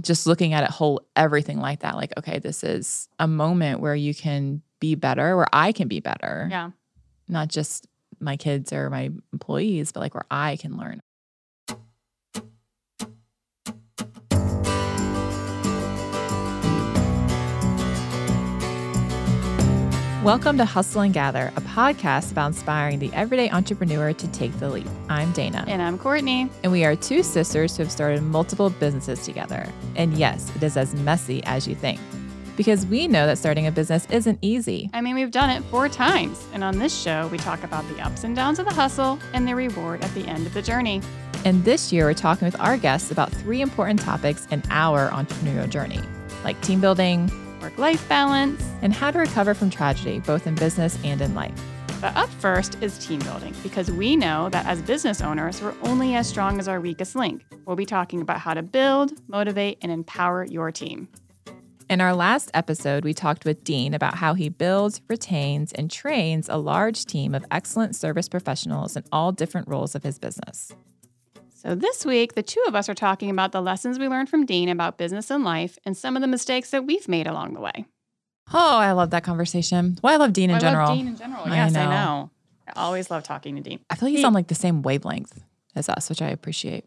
just 0.00 0.26
looking 0.26 0.52
at 0.52 0.64
it 0.64 0.70
whole 0.70 1.02
everything 1.16 1.58
like 1.58 1.80
that. 1.80 1.96
Like, 1.96 2.12
okay, 2.18 2.38
this 2.38 2.62
is 2.62 3.08
a 3.18 3.26
moment 3.26 3.80
where 3.80 3.94
you 3.94 4.14
can 4.14 4.62
be 4.78 4.94
better, 4.94 5.36
where 5.36 5.48
I 5.52 5.72
can 5.72 5.88
be 5.88 6.00
better. 6.00 6.48
Yeah. 6.50 6.70
Not 7.28 7.48
just 7.48 7.86
my 8.20 8.36
kids 8.36 8.72
or 8.72 8.90
my 8.90 9.10
employees, 9.32 9.92
but 9.92 10.00
like 10.00 10.14
where 10.14 10.26
I 10.30 10.56
can 10.56 10.76
learn. 10.76 11.00
Welcome 20.24 20.58
to 20.58 20.66
Hustle 20.66 21.00
and 21.00 21.14
Gather, 21.14 21.50
a 21.56 21.62
podcast 21.62 22.30
about 22.30 22.48
inspiring 22.48 22.98
the 22.98 23.10
everyday 23.14 23.48
entrepreneur 23.48 24.12
to 24.12 24.28
take 24.32 24.52
the 24.58 24.68
leap. 24.68 24.86
I'm 25.08 25.32
Dana. 25.32 25.64
And 25.66 25.80
I'm 25.80 25.96
Courtney. 25.96 26.50
And 26.62 26.70
we 26.70 26.84
are 26.84 26.94
two 26.94 27.22
sisters 27.22 27.74
who 27.74 27.84
have 27.84 27.90
started 27.90 28.20
multiple 28.22 28.68
businesses 28.68 29.24
together. 29.24 29.66
And 29.96 30.12
yes, 30.18 30.54
it 30.54 30.62
is 30.62 30.76
as 30.76 30.94
messy 30.94 31.42
as 31.44 31.66
you 31.66 31.74
think. 31.74 31.98
Because 32.54 32.84
we 32.84 33.08
know 33.08 33.26
that 33.26 33.38
starting 33.38 33.66
a 33.66 33.72
business 33.72 34.06
isn't 34.10 34.38
easy. 34.42 34.90
I 34.92 35.00
mean, 35.00 35.14
we've 35.14 35.30
done 35.30 35.48
it 35.48 35.64
four 35.70 35.88
times. 35.88 36.46
And 36.52 36.62
on 36.62 36.78
this 36.78 36.94
show, 36.94 37.28
we 37.28 37.38
talk 37.38 37.64
about 37.64 37.88
the 37.88 37.98
ups 38.02 38.22
and 38.22 38.36
downs 38.36 38.58
of 38.58 38.66
the 38.66 38.74
hustle 38.74 39.18
and 39.32 39.48
the 39.48 39.54
reward 39.54 40.04
at 40.04 40.12
the 40.12 40.28
end 40.28 40.46
of 40.46 40.52
the 40.52 40.60
journey. 40.60 41.00
And 41.46 41.64
this 41.64 41.94
year, 41.94 42.04
we're 42.04 42.12
talking 42.12 42.44
with 42.44 42.60
our 42.60 42.76
guests 42.76 43.10
about 43.10 43.32
three 43.32 43.62
important 43.62 44.00
topics 44.00 44.46
in 44.50 44.62
our 44.68 45.08
entrepreneurial 45.12 45.70
journey, 45.70 46.00
like 46.44 46.60
team 46.60 46.78
building, 46.78 47.32
work 47.60 47.78
life 47.78 48.08
balance, 48.08 48.62
and 48.82 48.92
how 48.92 49.10
to 49.10 49.18
recover 49.18 49.54
from 49.54 49.70
tragedy, 49.70 50.20
both 50.20 50.46
in 50.46 50.54
business 50.54 50.98
and 51.04 51.20
in 51.20 51.34
life. 51.34 51.52
But 52.00 52.16
up 52.16 52.30
first 52.30 52.78
is 52.80 52.98
team 52.98 53.20
building, 53.20 53.54
because 53.62 53.90
we 53.90 54.16
know 54.16 54.48
that 54.48 54.64
as 54.66 54.80
business 54.82 55.20
owners, 55.20 55.60
we're 55.60 55.74
only 55.82 56.14
as 56.14 56.26
strong 56.28 56.58
as 56.58 56.66
our 56.66 56.80
weakest 56.80 57.14
link. 57.14 57.44
We'll 57.66 57.76
be 57.76 57.86
talking 57.86 58.22
about 58.22 58.40
how 58.40 58.54
to 58.54 58.62
build, 58.62 59.12
motivate, 59.28 59.78
and 59.82 59.92
empower 59.92 60.44
your 60.44 60.72
team. 60.72 61.08
In 61.90 62.00
our 62.00 62.14
last 62.14 62.52
episode, 62.54 63.04
we 63.04 63.12
talked 63.12 63.44
with 63.44 63.64
Dean 63.64 63.94
about 63.94 64.14
how 64.14 64.34
he 64.34 64.48
builds, 64.48 65.02
retains, 65.08 65.72
and 65.72 65.90
trains 65.90 66.48
a 66.48 66.56
large 66.56 67.04
team 67.04 67.34
of 67.34 67.44
excellent 67.50 67.96
service 67.96 68.28
professionals 68.28 68.96
in 68.96 69.02
all 69.10 69.32
different 69.32 69.68
roles 69.68 69.96
of 69.96 70.04
his 70.04 70.18
business. 70.18 70.72
So, 71.62 71.74
this 71.74 72.06
week, 72.06 72.36
the 72.36 72.42
two 72.42 72.62
of 72.66 72.74
us 72.74 72.88
are 72.88 72.94
talking 72.94 73.28
about 73.28 73.52
the 73.52 73.60
lessons 73.60 73.98
we 73.98 74.08
learned 74.08 74.30
from 74.30 74.46
Dean 74.46 74.70
about 74.70 74.96
business 74.96 75.30
and 75.30 75.44
life 75.44 75.78
and 75.84 75.94
some 75.94 76.16
of 76.16 76.22
the 76.22 76.26
mistakes 76.26 76.70
that 76.70 76.86
we've 76.86 77.06
made 77.06 77.26
along 77.26 77.52
the 77.52 77.60
way. 77.60 77.84
Oh, 78.50 78.78
I 78.78 78.92
love 78.92 79.10
that 79.10 79.24
conversation. 79.24 79.98
Well, 80.02 80.14
I 80.14 80.16
love 80.16 80.32
Dean 80.32 80.48
in 80.48 80.56
I 80.56 80.58
general. 80.58 80.88
Love 80.88 80.96
Dean 80.96 81.08
in 81.08 81.16
general. 81.16 81.46
Yes, 81.48 81.76
I 81.76 81.84
know. 81.84 81.90
I 81.90 81.94
know. 81.94 82.30
I 82.68 82.80
always 82.80 83.10
love 83.10 83.24
talking 83.24 83.56
to 83.56 83.60
Dean. 83.60 83.78
I 83.90 83.96
feel 83.96 84.06
like 84.06 84.12
he's 84.12 84.20
he, 84.20 84.24
on 84.24 84.32
like 84.32 84.46
the 84.46 84.54
same 84.54 84.80
wavelength 84.80 85.44
as 85.76 85.90
us, 85.90 86.08
which 86.08 86.22
I 86.22 86.30
appreciate. 86.30 86.86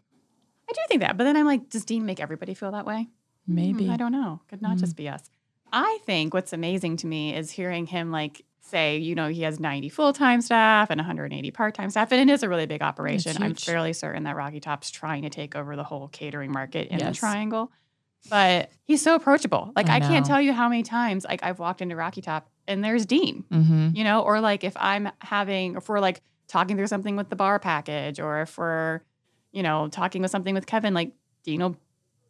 I 0.68 0.74
do 0.74 0.80
think 0.88 1.02
that, 1.02 1.18
but 1.18 1.26
then 1.26 1.38
I'm 1.38 1.46
like, 1.46 1.70
does 1.70 1.86
Dean 1.86 2.08
make 2.08 2.20
everybody 2.20 2.56
feel 2.56 2.72
that 2.72 2.88
way? 2.88 3.10
Maybe. 3.46 3.86
Mm, 3.86 3.92
I 3.92 3.98
don't 3.98 4.12
know. 4.12 4.42
Could 4.48 4.64
not 4.64 4.78
mm. 4.78 4.80
just 4.80 4.96
be 4.96 5.08
us. 5.08 5.30
I 5.72 6.00
think 6.08 6.34
what's 6.34 6.52
amazing 6.52 6.98
to 6.98 7.08
me 7.08 7.36
is 7.36 7.52
hearing 7.52 7.86
him 7.86 8.12
like 8.12 8.44
say, 8.64 8.98
you 8.98 9.14
know, 9.14 9.28
he 9.28 9.44
has 9.44 9.60
90 9.60 9.90
full 9.90 10.14
time 10.14 10.42
staff 10.42 10.90
and 10.90 10.98
180 10.98 11.52
part 11.52 11.76
time 11.76 11.90
staff, 11.90 12.12
and 12.12 12.30
it 12.30 12.34
is 12.34 12.44
a 12.44 12.50
really 12.50 12.66
big 12.66 12.82
operation. 12.82 13.42
I'm 13.42 13.56
fairly 13.56 13.94
certain 13.94 14.24
that 14.24 14.36
Rocky 14.36 14.60
Top's 14.60 14.90
trying 14.90 15.24
to 15.24 15.30
take 15.30 15.56
over 15.56 15.76
the 15.76 15.84
whole 15.84 16.08
catering 16.08 16.52
market 16.52 16.88
in 16.90 17.00
yes. 17.00 17.10
the 17.10 17.20
triangle. 17.20 17.72
But 18.30 18.72
he's 18.86 19.02
so 19.02 19.16
approachable. 19.16 19.74
Like, 19.76 19.90
I, 19.90 19.98
I, 19.98 20.00
can't 20.00 20.26
tell 20.26 20.42
you 20.42 20.54
how 20.54 20.70
many 20.70 20.82
times 20.82 21.26
like 21.26 21.44
I've 21.44 21.60
walked 21.60 21.82
into 21.82 21.98
Rocky 21.98 22.22
Top 22.22 22.50
and 22.70 22.82
there's 22.82 23.06
Dean, 23.06 23.44
mm-hmm. 23.52 23.90
you 23.94 24.06
know, 24.06 24.22
or 24.22 24.40
like 24.40 24.64
if 24.64 24.78
I'm 24.78 25.10
having, 25.20 25.76
if 25.76 25.90
we're 25.90 26.00
like 26.00 26.22
talking 26.48 26.78
through 26.78 26.88
something 26.88 27.18
with 27.18 27.30
the 27.30 27.36
bar 27.36 27.60
package, 27.60 28.22
or 28.22 28.42
if 28.42 28.58
we're, 28.58 29.02
you 29.52 29.62
know, 29.62 29.90
talking 29.90 30.22
with 30.22 30.32
something 30.32 30.56
with 30.56 30.66
Kevin, 30.66 30.94
like 30.94 31.12
Dean 31.44 31.62
will 31.62 31.76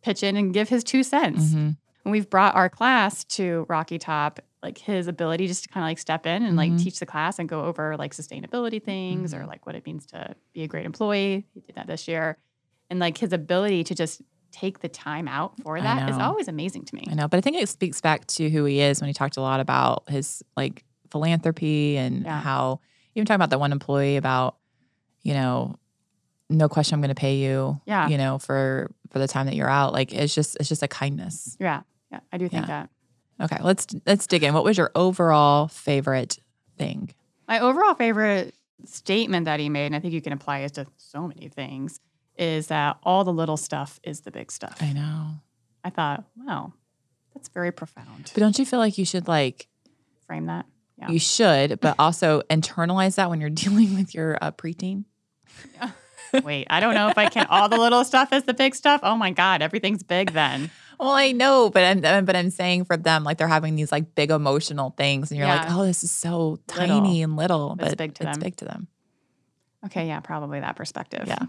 pitch 0.02 0.24
in 0.24 0.36
and 0.36 0.52
give 0.52 0.68
his 0.68 0.84
two 0.84 1.04
cents. 1.04 1.50
Mm-hmm. 1.50 1.70
When 2.02 2.12
we've 2.12 2.30
brought 2.30 2.56
our 2.56 2.70
class 2.70 3.24
to 3.26 3.66
Rocky 3.70 4.00
Top 4.00 4.40
like 4.64 4.78
his 4.78 5.08
ability 5.08 5.48
just 5.48 5.64
to 5.64 5.70
kind 5.70 5.84
of 5.84 5.90
like 5.90 6.00
step 6.00 6.26
in 6.26 6.44
and 6.44 6.56
like 6.56 6.70
mm-hmm. 6.70 6.78
teach 6.78 7.00
the 7.00 7.06
class 7.06 7.38
and 7.38 7.50
go 7.50 7.66
over 7.66 7.98
like 7.98 8.16
sustainability 8.16 8.82
things 8.82 9.34
mm-hmm. 9.34 9.44
or 9.44 9.46
like 9.46 9.66
what 9.66 9.76
it 9.76 9.86
means 9.86 10.06
to 10.08 10.36
be 10.54 10.64
a 10.64 10.68
great 10.68 10.86
employee. 10.86 11.46
He 11.54 11.60
did 11.60 11.76
that 11.76 11.88
this 11.88 12.08
year. 12.08 12.38
And 12.90 13.00
like 13.00 13.18
his 13.18 13.34
ability 13.34 13.84
to 13.86 13.96
just 13.96 14.22
take 14.52 14.80
the 14.80 14.88
time 14.88 15.28
out 15.28 15.60
for 15.62 15.82
that 15.82 16.10
is 16.10 16.18
always 16.18 16.48
amazing 16.48 16.86
to 16.86 16.96
me. 16.96 17.08
I 17.10 17.16
know, 17.16 17.28
but 17.28 17.38
I 17.38 17.42
think 17.42 17.58
it 17.58 17.68
speaks 17.68 18.00
back 18.02 18.26
to 18.28 18.50
who 18.50 18.66
he 18.66 18.82
is 18.82 19.02
when 19.02 19.08
he 19.08 19.14
talked 19.14 19.36
a 19.36 19.42
lot 19.42 19.60
about 19.60 20.04
his 20.08 20.44
like 20.56 20.86
philanthropy 21.10 21.98
and 21.98 22.24
yeah. 22.24 22.40
how 22.40 22.80
even 23.16 23.26
talking 23.26 23.36
about 23.36 23.50
that 23.50 23.60
one 23.60 23.72
employee 23.72 24.16
about, 24.16 24.58
you 25.24 25.34
know, 25.34 25.76
no 26.50 26.70
question 26.70 26.96
I'm 26.96 27.02
going 27.02 27.10
to 27.10 27.16
pay 27.16 27.38
you. 27.38 27.82
Yeah. 27.86 28.08
You 28.08 28.18
know, 28.18 28.38
for 28.38 28.92
for 29.10 29.20
the 29.20 29.28
time 29.28 29.48
that 29.48 29.56
you're 29.56 29.70
out. 29.70 29.92
Like 29.92 30.14
it's 30.14 30.36
just 30.36 30.56
it's 30.60 30.70
just 30.70 30.84
a 30.84 30.88
kindness. 30.88 31.58
Yeah. 31.60 31.82
Yeah. 32.12 32.20
I 32.32 32.38
do 32.38 32.48
think 32.48 32.68
yeah. 32.68 32.82
that. 32.84 32.90
Okay, 33.42 33.58
let's 33.62 33.88
let's 34.06 34.28
dig 34.28 34.44
in. 34.44 34.54
What 34.54 34.64
was 34.64 34.78
your 34.78 34.92
overall 34.96 35.68
favorite 35.68 36.40
thing? 36.78 37.14
My 37.48 37.60
overall 37.60 37.94
favorite 37.94 38.56
statement 38.86 39.46
that 39.46 39.60
he 39.60 39.70
made, 39.70 39.88
and 39.88 39.96
I 39.96 40.00
think 40.00 40.14
you 40.14 40.22
can 40.22 40.34
apply 40.34 40.60
it 40.60 40.76
to 40.76 40.88
so 40.98 41.28
many 41.28 41.50
things, 41.50 42.00
is 42.38 42.68
that 42.68 42.98
all 43.04 43.24
the 43.24 43.34
little 43.34 43.58
stuff 43.58 44.00
is 44.04 44.22
the 44.22 44.32
big 44.32 44.52
stuff. 44.52 44.78
I 44.82 44.94
know. 44.94 45.32
I 45.84 45.90
thought, 45.90 46.24
wow, 46.38 46.74
that's 47.34 47.50
very 47.50 47.72
profound. 47.72 48.32
But 48.34 48.40
don't 48.40 48.58
you 48.58 48.66
feel 48.66 48.80
like 48.80 48.98
you 48.98 49.06
should 49.06 49.28
like 49.28 49.68
frame 50.26 50.46
that? 50.46 50.66
Yeah. 50.98 51.10
You 51.10 51.20
should, 51.20 51.80
but 51.80 51.96
also 52.00 52.42
internalize 52.50 53.16
that 53.16 53.30
when 53.30 53.42
you're 53.42 53.50
dealing 53.50 53.96
with 53.96 54.14
your 54.14 54.38
uh, 54.42 54.52
preteen. 54.52 55.06
Yeah. 55.76 55.92
Wait, 56.44 56.66
I 56.70 56.80
don't 56.80 56.96
know 56.96 57.10
if 57.10 57.18
I 57.18 57.30
can. 57.30 57.46
All 57.48 57.70
the 57.70 57.78
little 57.78 58.04
stuff 58.04 58.34
is 58.34 58.44
the 58.44 58.54
big 58.54 58.74
stuff. 58.74 59.02
Oh 59.04 59.16
my 59.16 59.32
God, 59.32 59.62
everything's 59.62 60.02
big 60.02 60.34
then. 60.34 60.72
Well, 61.00 61.12
I 61.12 61.32
know, 61.32 61.70
but 61.70 61.84
I'm 61.84 62.26
but 62.26 62.36
I'm 62.36 62.50
saying 62.50 62.86
for 62.86 62.98
them, 62.98 63.24
like 63.24 63.38
they're 63.38 63.48
having 63.48 63.76
these 63.76 63.92
like 63.92 64.16
big 64.16 64.32
emotional 64.32 64.94
things, 64.98 65.32
and 65.32 65.38
you're 65.38 65.48
yeah. 65.48 65.64
like, 65.64 65.72
oh, 65.72 65.86
this 65.86 66.04
is 66.04 66.12
so 66.12 66.38
little. 66.38 66.64
tiny 66.68 67.22
and 67.22 67.36
little, 67.36 67.76
but 67.76 67.88
it's 67.88 67.96
big 67.96 68.14
to 68.16 68.28
it's 68.28 68.38
them. 68.38 68.44
big 68.44 68.56
to 68.58 68.66
them. 68.66 68.88
Okay, 69.86 70.08
yeah, 70.08 70.20
probably 70.20 70.60
that 70.60 70.76
perspective. 70.76 71.26
Yeah. 71.28 71.46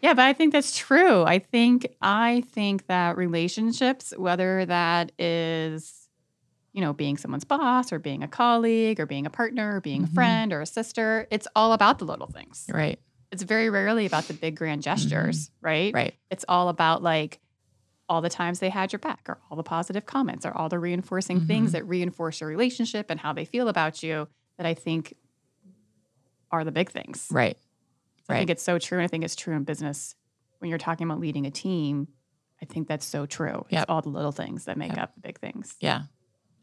Yeah, 0.00 0.14
but 0.14 0.24
I 0.24 0.32
think 0.32 0.52
that's 0.52 0.76
true. 0.76 1.22
I 1.22 1.38
think 1.38 1.86
I 2.02 2.42
think 2.50 2.88
that 2.88 3.16
relationships, 3.16 4.12
whether 4.16 4.66
that 4.66 5.12
is, 5.16 6.08
you 6.72 6.80
know, 6.80 6.92
being 6.92 7.16
someone's 7.16 7.44
boss 7.44 7.92
or 7.92 8.00
being 8.00 8.24
a 8.24 8.28
colleague 8.28 8.98
or 8.98 9.06
being 9.06 9.26
a 9.26 9.30
partner 9.30 9.76
or 9.76 9.80
being 9.80 10.02
mm-hmm. 10.02 10.12
a 10.12 10.14
friend 10.14 10.52
or 10.52 10.60
a 10.60 10.66
sister, 10.66 11.28
it's 11.30 11.46
all 11.54 11.72
about 11.72 12.00
the 12.00 12.04
little 12.04 12.26
things. 12.26 12.68
Right. 12.72 12.98
It's 13.30 13.44
very 13.44 13.70
rarely 13.70 14.04
about 14.04 14.24
the 14.24 14.34
big 14.34 14.56
grand 14.56 14.82
gestures, 14.82 15.48
mm-hmm. 15.48 15.66
right? 15.66 15.94
Right. 15.94 16.14
It's 16.32 16.44
all 16.48 16.68
about 16.68 17.02
like 17.04 17.38
all 18.12 18.20
the 18.20 18.28
times 18.28 18.58
they 18.58 18.68
had 18.68 18.92
your 18.92 18.98
back 18.98 19.22
or 19.26 19.38
all 19.50 19.56
the 19.56 19.62
positive 19.62 20.04
comments 20.04 20.44
or 20.44 20.54
all 20.54 20.68
the 20.68 20.78
reinforcing 20.78 21.38
mm-hmm. 21.38 21.46
things 21.46 21.72
that 21.72 21.82
reinforce 21.88 22.42
your 22.42 22.50
relationship 22.50 23.06
and 23.08 23.18
how 23.18 23.32
they 23.32 23.46
feel 23.46 23.68
about 23.68 24.02
you 24.02 24.28
that 24.58 24.66
I 24.66 24.74
think 24.74 25.14
are 26.50 26.62
the 26.62 26.70
big 26.70 26.90
things. 26.90 27.26
Right. 27.30 27.56
So 28.18 28.24
right. 28.28 28.36
I 28.36 28.38
think 28.40 28.50
it's 28.50 28.62
so 28.62 28.78
true. 28.78 28.98
And 28.98 29.04
I 29.04 29.08
think 29.08 29.24
it's 29.24 29.34
true 29.34 29.56
in 29.56 29.64
business 29.64 30.14
when 30.58 30.68
you're 30.68 30.78
talking 30.78 31.06
about 31.06 31.20
leading 31.20 31.46
a 31.46 31.50
team. 31.50 32.06
I 32.60 32.66
think 32.66 32.86
that's 32.86 33.06
so 33.06 33.24
true. 33.24 33.64
Yep. 33.70 33.82
It's 33.82 33.84
all 33.88 34.02
the 34.02 34.10
little 34.10 34.30
things 34.30 34.66
that 34.66 34.76
make 34.76 34.92
yep. 34.92 35.04
up 35.04 35.14
the 35.14 35.22
big 35.22 35.40
things. 35.40 35.74
Yeah. 35.80 36.02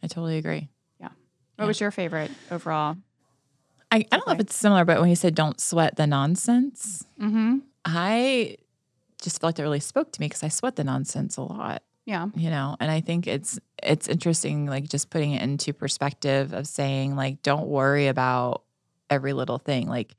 I 0.04 0.08
totally 0.08 0.38
agree. 0.38 0.70
Yeah. 1.00 1.08
What 1.56 1.64
yeah. 1.64 1.66
was 1.66 1.82
your 1.82 1.90
favorite 1.90 2.30
overall? 2.52 2.96
I, 3.90 4.06
I 4.12 4.18
don't 4.18 4.28
know 4.28 4.34
if 4.34 4.40
it's 4.40 4.56
similar, 4.56 4.86
but 4.86 5.02
when 5.02 5.10
you 5.10 5.16
said 5.16 5.34
don't 5.34 5.60
sweat 5.60 5.96
the 5.96 6.06
nonsense, 6.06 7.08
mm-hmm. 7.20 7.58
I 7.86 8.58
just 9.22 9.40
felt 9.40 9.50
like 9.50 9.56
that 9.56 9.64
really 9.64 9.80
spoke 9.80 10.12
to 10.12 10.22
me 10.22 10.28
because 10.28 10.44
I 10.44 10.48
sweat 10.48 10.76
the 10.76 10.84
nonsense 10.84 11.38
a 11.38 11.42
lot. 11.42 11.84
Yeah. 12.06 12.28
You 12.36 12.50
know, 12.50 12.76
and 12.80 12.90
I 12.90 13.02
think 13.02 13.28
it's 13.28 13.60
it's 13.84 14.08
interesting 14.08 14.66
like 14.66 14.88
just 14.90 15.10
putting 15.10 15.34
it 15.34 15.42
into 15.42 15.74
perspective 15.74 16.54
of 16.54 16.66
saying 16.66 17.16
like 17.16 17.44
don't 17.44 17.68
worry 17.68 18.08
about 18.08 18.64
every 19.10 19.34
little 19.34 19.60
thing. 19.60 19.88
Like 19.88 20.16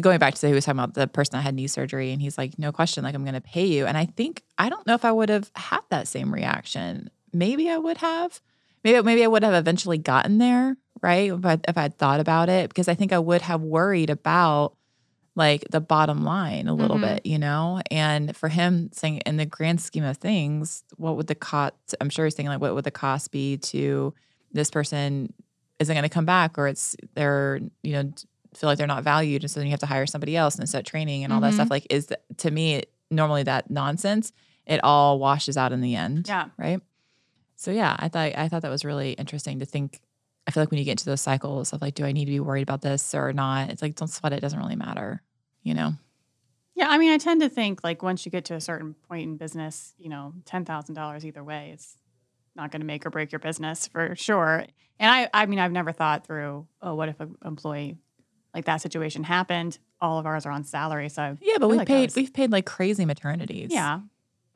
going 0.00 0.18
back 0.18 0.34
to 0.34 0.40
the, 0.40 0.48
he 0.48 0.54
was 0.54 0.64
talking 0.64 0.78
about 0.78 0.94
the 0.94 1.06
person 1.06 1.36
that 1.36 1.42
had 1.42 1.54
knee 1.54 1.68
surgery 1.68 2.12
and 2.12 2.20
he's 2.20 2.36
like 2.36 2.58
no 2.58 2.72
question 2.72 3.04
like 3.04 3.14
I'm 3.14 3.22
going 3.22 3.34
to 3.34 3.40
pay 3.40 3.66
you 3.66 3.86
and 3.86 3.96
I 3.96 4.06
think 4.06 4.42
I 4.58 4.68
don't 4.68 4.86
know 4.86 4.94
if 4.94 5.04
I 5.04 5.12
would 5.12 5.28
have 5.28 5.50
had 5.54 5.80
that 5.90 6.08
same 6.08 6.34
reaction. 6.34 7.10
Maybe 7.32 7.70
I 7.70 7.78
would 7.78 7.98
have. 7.98 8.40
Maybe 8.82 9.00
maybe 9.02 9.24
I 9.24 9.28
would 9.28 9.44
have 9.44 9.54
eventually 9.54 9.98
gotten 9.98 10.38
there, 10.38 10.76
right? 11.02 11.32
But 11.40 11.64
if 11.68 11.78
I'd 11.78 11.96
thought 11.98 12.20
about 12.20 12.48
it 12.48 12.68
because 12.68 12.88
I 12.88 12.94
think 12.94 13.12
I 13.12 13.18
would 13.18 13.42
have 13.42 13.62
worried 13.62 14.10
about 14.10 14.74
like 15.36 15.64
the 15.70 15.80
bottom 15.80 16.24
line 16.24 16.66
a 16.66 16.74
little 16.74 16.96
Mhm. 16.96 17.02
bit, 17.02 17.26
you 17.26 17.38
know? 17.38 17.80
And 17.90 18.34
for 18.36 18.48
him 18.48 18.90
saying 18.92 19.18
in 19.26 19.36
the 19.36 19.46
grand 19.46 19.80
scheme 19.80 20.02
of 20.04 20.16
things, 20.16 20.82
what 20.96 21.16
would 21.16 21.28
the 21.28 21.34
cost 21.36 21.74
I'm 22.00 22.10
sure 22.10 22.24
he's 22.24 22.34
thinking 22.34 22.50
like 22.50 22.60
what 22.60 22.74
would 22.74 22.84
the 22.84 22.90
cost 22.90 23.30
be 23.30 23.58
to 23.58 24.12
this 24.52 24.70
person 24.70 25.32
isn't 25.78 25.94
going 25.94 26.02
to 26.02 26.08
come 26.08 26.24
back 26.24 26.56
or 26.58 26.66
it's 26.66 26.96
they're, 27.14 27.60
you 27.82 27.92
know, 27.92 28.10
feel 28.54 28.68
like 28.68 28.78
they're 28.78 28.86
not 28.86 29.04
valued 29.04 29.42
and 29.42 29.50
so 29.50 29.60
then 29.60 29.66
you 29.66 29.70
have 29.72 29.80
to 29.80 29.86
hire 29.86 30.06
somebody 30.06 30.34
else 30.34 30.56
and 30.58 30.66
set 30.68 30.86
training 30.86 31.22
and 31.22 31.32
all 31.32 31.40
that 31.42 31.50
Mhm. 31.52 31.56
stuff 31.56 31.70
like 31.70 31.86
is 31.90 32.06
th- 32.06 32.20
to 32.38 32.50
me 32.50 32.82
normally 33.10 33.42
that 33.42 33.70
nonsense 33.70 34.32
it 34.66 34.80
all 34.82 35.18
washes 35.18 35.58
out 35.58 35.72
in 35.72 35.82
the 35.82 35.94
end 35.94 36.26
Yeah. 36.26 36.46
right 36.56 36.80
so 37.54 37.70
yeah 37.70 37.94
i 37.98 38.08
thought 38.08 38.32
i 38.34 38.48
thought 38.48 38.62
that 38.62 38.70
was 38.70 38.82
really 38.84 39.12
interesting 39.12 39.58
to 39.58 39.66
think 39.66 40.00
i 40.46 40.50
feel 40.50 40.62
like 40.62 40.70
when 40.70 40.78
you 40.78 40.84
get 40.84 40.92
into 40.92 41.04
those 41.04 41.20
cycles 41.20 41.72
of 41.72 41.80
like 41.82 41.94
do 41.94 42.04
i 42.04 42.12
need 42.12 42.24
to 42.26 42.30
be 42.30 42.40
worried 42.40 42.62
about 42.62 42.82
this 42.82 43.14
or 43.14 43.32
not 43.32 43.70
it's 43.70 43.82
like 43.82 43.94
don't 43.94 44.08
sweat 44.08 44.32
it, 44.32 44.36
it 44.36 44.40
doesn't 44.40 44.58
really 44.58 44.76
matter 44.76 45.22
you 45.62 45.74
know 45.74 45.92
Yeah, 46.74 46.88
I 46.90 46.98
mean, 46.98 47.10
I 47.10 47.16
tend 47.16 47.40
to 47.40 47.48
think 47.48 47.82
like 47.82 48.02
once 48.02 48.26
you 48.26 48.30
get 48.30 48.44
to 48.46 48.54
a 48.54 48.60
certain 48.60 48.94
point 49.08 49.22
in 49.22 49.36
business, 49.38 49.94
you 49.96 50.10
know, 50.10 50.34
ten 50.44 50.66
thousand 50.66 50.94
dollars 50.94 51.24
either 51.24 51.42
way 51.42 51.72
is 51.74 51.96
not 52.54 52.70
going 52.70 52.82
to 52.82 52.86
make 52.86 53.06
or 53.06 53.10
break 53.10 53.32
your 53.32 53.38
business 53.38 53.88
for 53.88 54.14
sure. 54.14 54.66
And 55.00 55.10
I, 55.10 55.30
I 55.32 55.46
mean, 55.46 55.58
I've 55.58 55.72
never 55.72 55.90
thought 55.92 56.26
through, 56.26 56.66
oh, 56.82 56.94
what 56.94 57.08
if 57.08 57.18
an 57.18 57.34
employee 57.42 57.96
like 58.54 58.66
that 58.66 58.82
situation 58.82 59.24
happened? 59.24 59.78
All 60.02 60.18
of 60.18 60.26
ours 60.26 60.44
are 60.44 60.52
on 60.52 60.64
salary, 60.64 61.08
so 61.08 61.38
yeah 61.40 61.56
but 61.58 61.68
we've 61.68 61.78
like 61.78 61.88
paid 61.88 62.08
was- 62.08 62.16
we've 62.16 62.34
paid 62.34 62.52
like 62.52 62.66
crazy 62.66 63.06
maternities 63.06 63.68
yeah. 63.70 64.00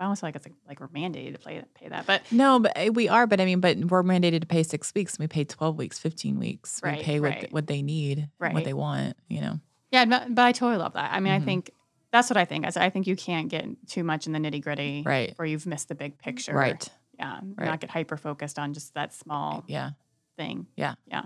I 0.01 0.05
almost 0.05 0.23
feel 0.23 0.29
like 0.29 0.37
it's 0.37 0.47
like, 0.47 0.55
like 0.67 0.81
we're 0.81 0.89
mandated 0.89 1.35
to 1.35 1.39
pay 1.47 1.63
pay 1.75 1.89
that, 1.89 2.07
but 2.07 2.23
no 2.33 2.59
but 2.59 2.73
uh, 2.77 2.91
we 2.93 3.09
are 3.09 3.27
but 3.27 3.41
i 3.41 3.45
mean 3.45 3.61
but 3.61 3.77
we're 3.77 4.03
mandated 4.03 4.41
to 4.41 4.47
pay 4.47 4.63
six 4.63 4.93
weeks 4.95 5.19
we 5.19 5.27
pay 5.29 5.45
12 5.45 5.77
weeks 5.77 5.99
15 5.99 6.39
weeks 6.39 6.81
Right, 6.83 6.99
we 6.99 7.05
pay 7.05 7.21
what, 7.21 7.29
right. 7.31 7.53
what 7.53 7.67
they 7.67 7.83
need 7.83 8.29
right. 8.39 8.55
what 8.55 8.65
they 8.65 8.73
want 8.73 9.17
you 9.29 9.41
know 9.43 9.61
yeah, 9.93 10.05
but, 10.05 10.33
but 10.35 10.43
I 10.45 10.53
totally 10.53 10.77
love 10.79 10.93
that. 10.93 11.13
I 11.13 11.19
mean, 11.19 11.33
Mhm. 11.33 11.43
I 11.43 11.45
think 11.45 11.71
that's 12.13 12.31
what 12.31 12.37
I 12.37 12.45
think. 12.45 12.65
I 12.65 12.87
I 12.87 12.91
think 12.91 13.09
you 13.09 13.17
can't 13.17 13.49
get 13.49 13.67
too 13.89 14.05
much 14.05 14.29
in 14.29 14.33
the 14.33 14.39
nitty 14.39 14.63
gritty, 14.63 15.03
Right. 15.05 15.33
Where 15.37 15.47
you've 15.47 15.67
missed 15.67 15.89
the 15.89 15.97
big 15.97 16.17
picture, 16.19 16.55
right 16.55 16.89
Yeah, 17.19 17.41
Right. 17.57 17.67
not 17.67 17.81
get 17.81 17.91
hyper 17.91 18.17
focused 18.17 18.57
on 18.61 18.73
just 18.73 18.95
that 18.95 19.13
small 19.13 19.65
yeah 19.67 19.91
thing. 20.37 20.69
yeah 20.77 20.95
Yeah. 21.09 21.23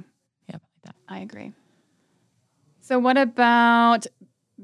yeah 0.48 0.54
like 0.54 0.82
that 0.84 0.94
I 1.06 1.18
agree. 1.18 1.52
So, 2.80 2.98
what 2.98 3.18
about 3.18 4.06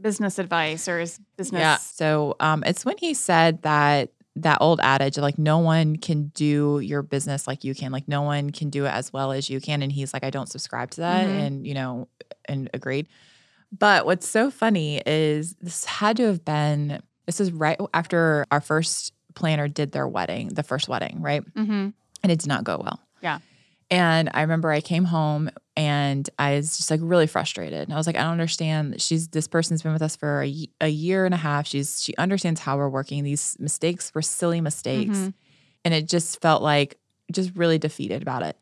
business 0.00 0.38
advice 0.38 0.88
or 0.88 1.00
is 1.00 1.18
business? 1.36 1.60
Yeah. 1.60 1.76
So 1.76 2.36
um, 2.40 2.62
it's 2.66 2.84
when 2.84 2.96
he 2.98 3.14
said 3.14 3.62
that 3.62 4.10
that 4.36 4.58
old 4.60 4.80
adage, 4.82 5.18
like 5.18 5.38
no 5.38 5.58
one 5.58 5.96
can 5.96 6.28
do 6.28 6.78
your 6.80 7.02
business 7.02 7.46
like 7.46 7.64
you 7.64 7.74
can, 7.74 7.90
like 7.92 8.06
no 8.08 8.22
one 8.22 8.50
can 8.50 8.70
do 8.70 8.86
it 8.86 8.90
as 8.90 9.12
well 9.12 9.32
as 9.32 9.50
you 9.50 9.60
can. 9.60 9.82
And 9.82 9.90
he's 9.90 10.12
like, 10.14 10.24
I 10.24 10.30
don't 10.30 10.48
subscribe 10.48 10.90
to 10.92 11.00
that, 11.02 11.26
Mhm. 11.26 11.46
and 11.46 11.66
you 11.66 11.74
know, 11.74 12.08
and 12.46 12.70
agreed. 12.72 13.08
But 13.76 14.06
what's 14.06 14.28
so 14.28 14.50
funny 14.50 15.02
is 15.04 15.54
this 15.60 15.84
had 15.84 16.16
to 16.18 16.24
have 16.24 16.44
been. 16.44 17.02
This 17.26 17.40
is 17.40 17.52
right 17.52 17.78
after 17.94 18.44
our 18.50 18.60
first 18.60 19.12
planner 19.34 19.68
did 19.68 19.92
their 19.92 20.08
wedding, 20.08 20.48
the 20.48 20.62
first 20.64 20.88
wedding, 20.88 21.20
right? 21.20 21.42
Mm-hmm. 21.54 21.90
and 22.22 22.30
it 22.32 22.38
did 22.38 22.48
not 22.48 22.64
go 22.64 22.78
well. 22.82 23.00
Yeah. 23.22 23.38
And 23.90 24.30
I 24.34 24.42
remember 24.42 24.70
I 24.70 24.80
came 24.80 25.04
home 25.04 25.50
and 25.76 26.28
I 26.38 26.54
was 26.56 26.76
just 26.76 26.90
like 26.90 27.00
really 27.02 27.26
frustrated. 27.26 27.80
And 27.82 27.92
I 27.92 27.96
was 27.96 28.06
like, 28.06 28.16
I 28.16 28.20
don't 28.22 28.32
understand. 28.32 29.00
She's 29.02 29.28
this 29.28 29.48
person's 29.48 29.82
been 29.82 29.92
with 29.92 30.02
us 30.02 30.14
for 30.14 30.44
a, 30.44 30.68
a 30.80 30.88
year 30.88 31.24
and 31.24 31.34
a 31.34 31.38
half. 31.38 31.66
She's 31.66 32.00
she 32.02 32.14
understands 32.16 32.60
how 32.60 32.76
we're 32.76 32.88
working. 32.88 33.24
These 33.24 33.56
mistakes 33.58 34.12
were 34.14 34.22
silly 34.22 34.60
mistakes. 34.60 35.18
Mhm. 35.18 35.34
And 35.84 35.94
it 35.94 36.08
just 36.08 36.40
felt 36.40 36.62
like 36.62 36.98
just 37.32 37.56
really 37.56 37.78
defeated 37.78 38.22
about 38.22 38.42
it. 38.42 38.56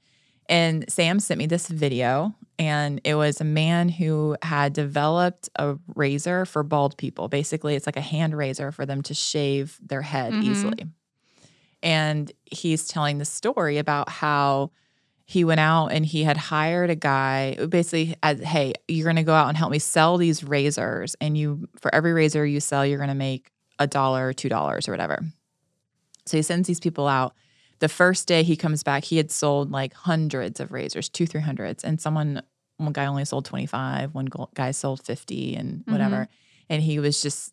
And 0.49 0.91
Sam 0.91 1.21
sent 1.21 1.37
me 1.37 1.45
this 1.45 1.69
video, 1.69 2.35
and 2.59 3.03
it 3.05 3.17
was 3.17 3.39
a 3.39 3.45
man 3.45 3.91
who 3.91 4.35
had 4.41 4.73
developed 4.73 5.51
a 5.57 5.77
razor 5.95 6.47
for 6.47 6.63
bald 6.63 6.97
people. 6.97 7.29
Basically, 7.29 7.75
it's 7.75 7.85
like 7.87 7.99
a 7.99 8.01
hand 8.01 8.35
razor 8.35 8.73
for 8.73 8.87
them 8.87 9.03
to 9.03 9.13
shave 9.15 9.79
their 9.83 10.01
head 10.01 10.33
Mhm. 10.33 10.45
easily. 10.45 10.85
And 11.83 12.33
he's 12.47 12.89
telling 12.89 13.19
the 13.19 13.25
story 13.27 13.77
about 13.79 14.09
how 14.09 14.71
he 15.29 15.45
went 15.45 15.61
out 15.61 15.89
and 15.89 16.07
he 16.07 16.25
had 16.25 16.39
hired 16.39 16.89
a 16.89 16.95
guy 16.95 17.55
basically 17.69 18.17
as 18.23 18.41
hey 18.41 18.73
you're 18.89 19.05
going 19.05 19.17
to 19.17 19.23
go 19.23 19.35
out 19.35 19.49
and 19.49 19.59
help 19.59 19.71
me 19.71 19.79
sell 19.79 20.17
these 20.17 20.43
razors 20.43 21.15
and 21.21 21.37
you 21.37 21.69
for 21.77 21.95
every 21.95 22.15
razor 22.15 22.47
you 22.47 22.61
sell 22.61 22.85
you're 22.85 22.99
going 22.99 23.11
to 23.11 23.15
make 23.15 23.53
a 23.79 23.87
dollar 23.87 24.33
two 24.33 24.49
dollars 24.49 24.89
or 24.89 24.93
whatever. 24.93 25.23
So 26.25 26.39
he 26.39 26.43
sends 26.43 26.67
these 26.67 26.81
people 26.81 27.07
out. 27.07 27.35
The 27.79 27.89
first 27.89 28.27
day 28.27 28.43
he 28.43 28.57
comes 28.57 28.83
back 28.83 29.05
he 29.05 29.19
had 29.19 29.31
sold 29.31 29.71
like 29.71 29.93
hundreds 29.93 30.61
of 30.61 30.73
razors 30.73 31.11
two 31.11 31.27
three 31.27 31.43
hundreds 31.43 31.85
and 31.85 32.01
someone 32.01 32.43
one 32.79 32.95
guy 32.95 33.05
only 33.05 33.27
sold 33.27 33.45
25 33.45 34.15
one 34.15 34.29
guy 34.55 34.71
sold 34.71 35.05
50 35.05 35.57
and 35.57 35.81
mm-hmm. 35.81 35.93
whatever. 35.93 36.29
And 36.71 36.83
he 36.83 36.99
was 37.01 37.21
just 37.21 37.53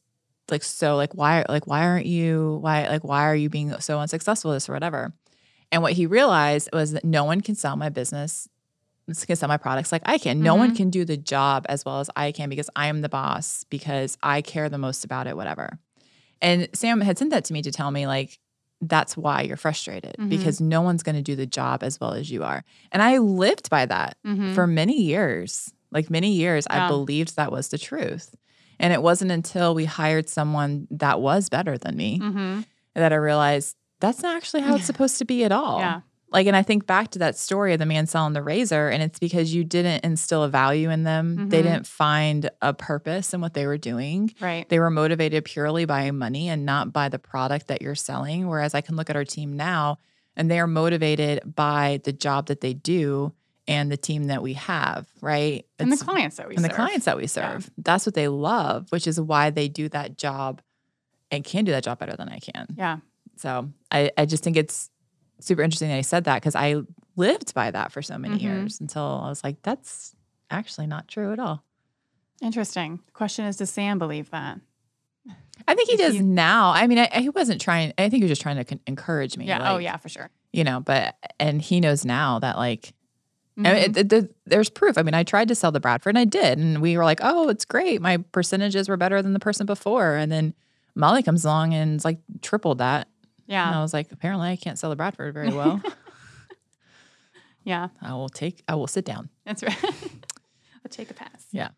like 0.50 0.63
so 0.63 0.95
like 0.95 1.13
why 1.13 1.44
like 1.50 1.68
why 1.68 1.83
aren't 1.83 2.06
you 2.06 2.57
why 2.62 2.88
like 2.88 3.04
why 3.04 3.25
are 3.25 3.36
you 3.36 3.50
being 3.50 3.78
so 3.81 4.00
unsuccessful 4.00 4.51
this 4.51 4.69
or 4.69 4.74
whatever 4.74 5.12
and 5.71 5.81
what 5.81 5.94
he 5.94 6.06
realized 6.06 6.69
was 6.73 6.91
that 6.91 7.03
no 7.03 7.23
one 7.23 7.41
can 7.41 7.56
sell 7.56 7.75
my 7.75 7.89
business 7.89 8.47
can 9.27 9.35
sell 9.35 9.47
my 9.47 9.57
products 9.57 9.91
like 9.91 10.01
I 10.03 10.17
can. 10.17 10.41
No 10.41 10.56
one 10.56 10.71
Mhm. 10.71 10.77
can 10.77 10.89
do 10.89 11.06
the 11.06 11.15
job 11.15 11.67
as 11.69 11.85
well 11.85 12.00
as 12.00 12.09
I 12.15 12.31
can 12.31 12.50
because 12.50 12.71
I 12.75 12.88
am 12.88 13.01
the 13.01 13.09
boss, 13.09 13.63
because 13.69 14.17
I 14.23 14.41
care 14.41 14.67
the 14.67 14.79
most 14.79 15.06
about 15.06 15.27
it, 15.27 15.35
whatever. 15.38 15.77
And 16.41 16.67
Sam 16.73 17.01
had 17.01 17.19
sent 17.19 17.29
that 17.29 17.45
to 17.45 17.53
me 17.53 17.62
to 17.62 17.71
tell 17.71 17.91
me, 17.91 18.07
like, 18.07 18.39
that's 18.81 19.15
why 19.15 19.44
you're 19.44 19.57
frustrated 19.57 20.15
Mhm. 20.17 20.29
because 20.29 20.59
no 20.59 20.81
one's 20.81 21.03
going 21.03 21.15
to 21.15 21.21
do 21.21 21.35
the 21.35 21.45
job 21.45 21.83
as 21.83 22.00
well 22.00 22.13
as 22.13 22.31
you 22.31 22.44
are. 22.44 22.63
And 22.91 23.03
I 23.03 23.19
lived 23.19 23.69
by 23.69 23.85
that 23.85 24.18
Mhm. 24.25 24.56
for 24.56 24.65
many 24.65 25.00
years. 25.00 25.71
Like 25.91 26.09
many 26.09 26.31
years, 26.31 26.65
I 26.71 26.88
believed 26.88 27.35
that 27.35 27.51
was 27.51 27.68
the 27.68 27.77
truth. 27.77 28.33
And 28.79 28.91
it 28.91 29.03
wasn't 29.03 29.31
until 29.31 29.75
we 29.75 29.85
hired 29.85 30.29
someone 30.29 30.88
that 30.89 31.21
was 31.21 31.47
better 31.50 31.77
than 31.77 31.95
me 31.95 32.18
Mhm. 32.19 32.65
that 32.95 33.13
I 33.13 33.18
realized 33.18 33.75
that's 34.06 34.22
not 34.24 34.36
actually 34.36 34.62
how 34.62 34.75
it's 34.75 34.86
supposed 34.86 35.18
to 35.19 35.25
be 35.25 35.44
at 35.44 35.52
all. 35.52 35.80
Yeah. 35.80 36.02
Like, 36.31 36.48
and 36.48 36.56
I 36.56 36.63
think 36.63 36.86
back 36.86 37.12
to 37.12 37.19
that 37.19 37.38
story 37.38 37.72
of 37.74 37.80
the 37.80 37.86
man 37.86 38.07
selling 38.07 38.34
the 38.34 38.42
razor, 38.44 38.90
and 38.90 39.02
it's 39.02 39.19
because 39.19 39.54
you 39.54 39.63
didn't 39.63 40.04
instill 40.04 40.44
a 40.44 40.50
value 40.50 40.90
in 40.90 41.04
them. 41.04 41.50
They 41.50 41.60
Mhm. 41.62 41.63
didn't 41.63 41.88
find 41.88 42.50
a 42.62 42.74
purpose 42.74 43.34
in 43.34 43.40
what 43.42 43.54
they 43.54 43.66
were 43.66 43.78
doing. 43.78 44.34
Right. 44.42 44.68
They 44.68 44.80
were 44.80 44.90
motivated 44.90 45.46
purely 45.46 45.86
by 45.86 46.12
money 46.12 46.50
and 46.50 46.66
not 46.66 46.92
by 46.92 47.07
the 47.10 47.19
product 47.19 47.68
that 47.68 47.81
you're 47.81 47.96
selling. 47.96 48.48
Whereas 48.48 48.74
I 48.74 48.81
can 48.81 48.96
look 48.98 49.10
at 49.10 49.16
our 49.16 49.24
team 49.24 49.54
now 49.56 50.00
and 50.36 50.52
they 50.52 50.60
are 50.60 50.68
motivated 50.68 51.56
by 51.56 52.02
the 52.04 52.12
job 52.12 52.48
that 52.48 52.60
they 52.60 52.74
do 52.74 53.31
and 53.68 53.90
the 53.90 53.98
team 53.98 54.25
that 54.25 54.42
we 54.44 54.54
have, 54.54 55.07
right? 55.22 55.66
and 55.80 55.92
the 55.92 55.98
clients 55.98 56.38
that 56.38 56.50
we 56.50 56.56
and 56.56 56.66
the 56.66 56.69
clients 56.69 57.06
that 57.06 57.18
we 57.18 57.28
serve. 57.28 57.69
That's 57.78 58.06
what 58.06 58.13
they 58.16 58.28
love, 58.28 58.92
which 58.92 59.07
is 59.07 59.22
why 59.22 59.52
they 59.52 59.69
do 59.69 59.88
that 59.90 60.18
job 60.18 60.62
and 61.31 61.44
can 61.44 61.63
do 61.66 61.72
that 61.72 61.84
job 61.84 61.98
better 62.00 62.16
than 62.18 62.30
I 62.30 62.40
can. 62.40 62.68
Yeah. 62.78 62.98
So 63.37 63.71
I, 63.91 64.11
I 64.17 64.25
just 64.25 64.43
think 64.43 64.57
it's 64.57 64.89
super 65.39 65.61
interesting 65.61 65.89
that 65.89 65.97
he 65.97 66.03
said 66.03 66.23
that 66.25 66.35
because 66.41 66.55
I 66.55 66.77
lived 67.15 67.54
by 67.54 67.71
that 67.71 67.92
for 67.92 68.01
so 68.01 68.18
many 68.18 68.37
Mhm. 68.37 68.42
years 68.42 68.80
until 68.81 69.21
I 69.23 69.30
was 69.30 69.44
like, 69.44 69.61
that's 69.61 70.15
actually 70.49 70.87
not 70.87 71.07
true 71.07 71.31
at 71.33 71.39
all. 71.39 71.63
Interesting. 72.42 72.99
The 73.06 73.11
question 73.13 73.45
is, 73.45 73.57
does 73.57 73.69
Sam 73.69 73.97
believe 73.99 74.30
that? 74.31 74.59
I 75.68 75.73
think 75.73 75.87
he 75.89 75.94
If 75.95 75.99
does 75.99 76.15
you- 76.15 76.23
now. 76.23 76.71
I 76.71 76.85
mean, 76.87 76.99
I, 76.99 77.07
he 77.21 77.30
wasn't 77.30 77.61
trying. 77.61 77.94
I 77.97 78.09
think 78.09 78.15
he 78.15 78.23
was 78.23 78.30
just 78.31 78.42
trying 78.42 78.57
to 78.57 78.65
con- 78.65 78.81
encourage 78.85 79.37
me. 79.37 79.45
Yeah. 79.45 79.71
oh, 79.73 79.77
yeah, 79.77 79.95
for 79.97 80.09
sure. 80.09 80.30
You 80.51 80.63
know, 80.63 80.80
but 80.81 81.15
and 81.39 81.61
he 81.61 81.80
knows 81.80 82.06
now 82.06 82.39
that 82.39 82.57
like 82.57 82.94
I 83.57 83.61
mean, 83.61 83.73
Mhm. 83.73 83.83
it, 83.87 83.97
it- 83.97 84.09
the- 84.09 84.30
there's 84.45 84.69
proof. 84.69 84.97
I 84.97 85.01
mean, 85.01 85.13
I 85.13 85.23
tried 85.23 85.47
to 85.47 85.56
sell 85.56 85.71
the 85.71 85.80
Bradford 85.80 86.11
and 86.11 86.19
I 86.19 86.25
did, 86.25 86.57
and 86.59 86.81
we 86.81 86.97
were 86.97 87.06
like, 87.06 87.19
"Oh, 87.23 87.47
it's 87.47 87.63
great. 87.63 88.01
My 88.01 88.18
percentages 88.18 88.89
were 88.89 88.97
better 88.97 89.21
than 89.21 89.31
the 89.31 89.39
person 89.39 89.65
before." 89.65 90.15
And 90.15 90.30
then 90.30 90.54
Molly 90.94 91.23
comes 91.23 91.45
along 91.45 91.73
and 91.73 91.95
it's 91.95 92.04
like 92.06 92.19
tripled 92.42 92.80
that. 92.80 93.07
And 93.47 93.54
yeah. 93.54 93.78
I 93.78 93.81
was 93.81 93.94
like, 93.94 94.11
"Apparently, 94.11 94.49
I 94.49 94.56
can't 94.56 94.78
sell 94.80 94.90
the 94.90 94.95
Bradford 94.95 95.33
very 95.33 95.54
well. 95.54 95.81
Yeah. 97.64 97.87
I 98.02 98.14
will 98.14 98.30
take. 98.30 98.64
I 98.68 98.75
will 98.75 98.87
sit 98.87 99.06
down." 99.06 99.30
That's 99.45 99.64
right. 99.64 99.75
I'll 99.83 100.90
take 100.92 101.09
a 101.09 101.14
pass. 101.16 101.47
Yeah. 101.52 101.69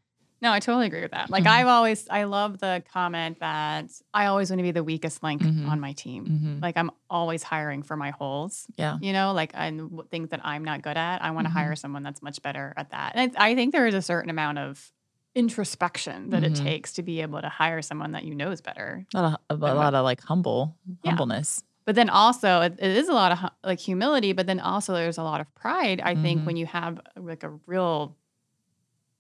No, 0.42 0.52
I 0.52 0.60
totally 0.60 0.86
agree 0.86 1.02
with 1.02 1.12
that. 1.12 1.30
Like 1.32 1.46
Mhm. 1.46 1.50
I've 1.52 1.68
always, 1.68 2.08
I 2.10 2.26
love 2.26 2.60
the 2.60 2.84
comment 2.94 3.40
that 3.40 3.90
I 4.14 4.28
always 4.28 4.52
want 4.52 4.60
to 4.60 4.64
be 4.64 4.72
the 4.72 4.84
weakest 4.84 5.24
link 5.24 5.42
Mhm. 5.42 5.68
on 5.68 5.80
my 5.80 5.94
team. 5.94 6.26
hmm 6.26 6.60
Like 6.62 6.78
I'm 6.78 6.92
always 7.10 7.42
hiring 7.42 7.82
for 7.84 7.96
my 7.96 8.12
holes. 8.12 8.68
Yeah. 8.76 8.98
You 9.02 9.14
know, 9.14 9.32
like 9.34 9.52
and 9.56 10.02
things 10.12 10.30
that 10.30 10.42
I'm 10.46 10.64
not 10.64 10.84
good 10.84 10.98
at, 10.98 11.24
I 11.24 11.32
want 11.32 11.46
to 11.48 11.50
Mhm. 11.52 11.56
hire 11.56 11.76
someone 11.76 12.04
that's 12.04 12.22
much 12.22 12.42
better 12.44 12.74
at 12.78 12.92
that. 12.92 13.14
And 13.16 13.36
I 13.38 13.56
think 13.56 13.72
there 13.72 13.88
is 13.88 13.96
a 13.96 14.02
certain 14.02 14.30
amount 14.30 14.60
of 14.60 14.92
introspection 15.38 16.30
that 16.32 16.44
Mhm. 16.44 16.48
it 16.48 16.56
takes 16.56 16.94
to 16.94 17.04
be 17.04 17.22
able 17.22 17.42
to 17.42 17.50
hire 17.50 17.82
someone 17.82 18.12
that 18.14 18.24
you 18.26 18.34
know 18.36 18.50
is 18.52 18.62
better. 18.62 19.06
A 19.14 19.22
lot 19.22 19.42
of, 19.50 19.58
a 19.62 19.66
what- 19.66 19.76
lot 19.76 19.94
of 19.94 20.04
like 20.04 20.22
humble 20.22 20.76
Yeah. 21.04 21.12
humbleness. 21.12 21.64
But 21.86 21.96
then 21.96 22.10
also, 22.10 22.62
it, 22.62 22.74
it 22.80 22.98
is 22.98 23.08
a 23.08 23.14
lot 23.14 23.32
of 23.32 23.50
like 23.64 23.80
humility, 23.80 24.34
but 24.34 24.46
then 24.48 24.60
also 24.60 24.94
there's 24.94 25.18
a 25.18 25.24
lot 25.24 25.40
of 25.40 25.48
pride. 25.56 26.02
I 26.02 26.16
think 26.16 26.42
Mhm. 26.42 26.46
when 26.46 26.56
you 26.58 26.66
have 26.66 27.00
like 27.16 27.44
a 27.44 27.52
real 27.66 28.18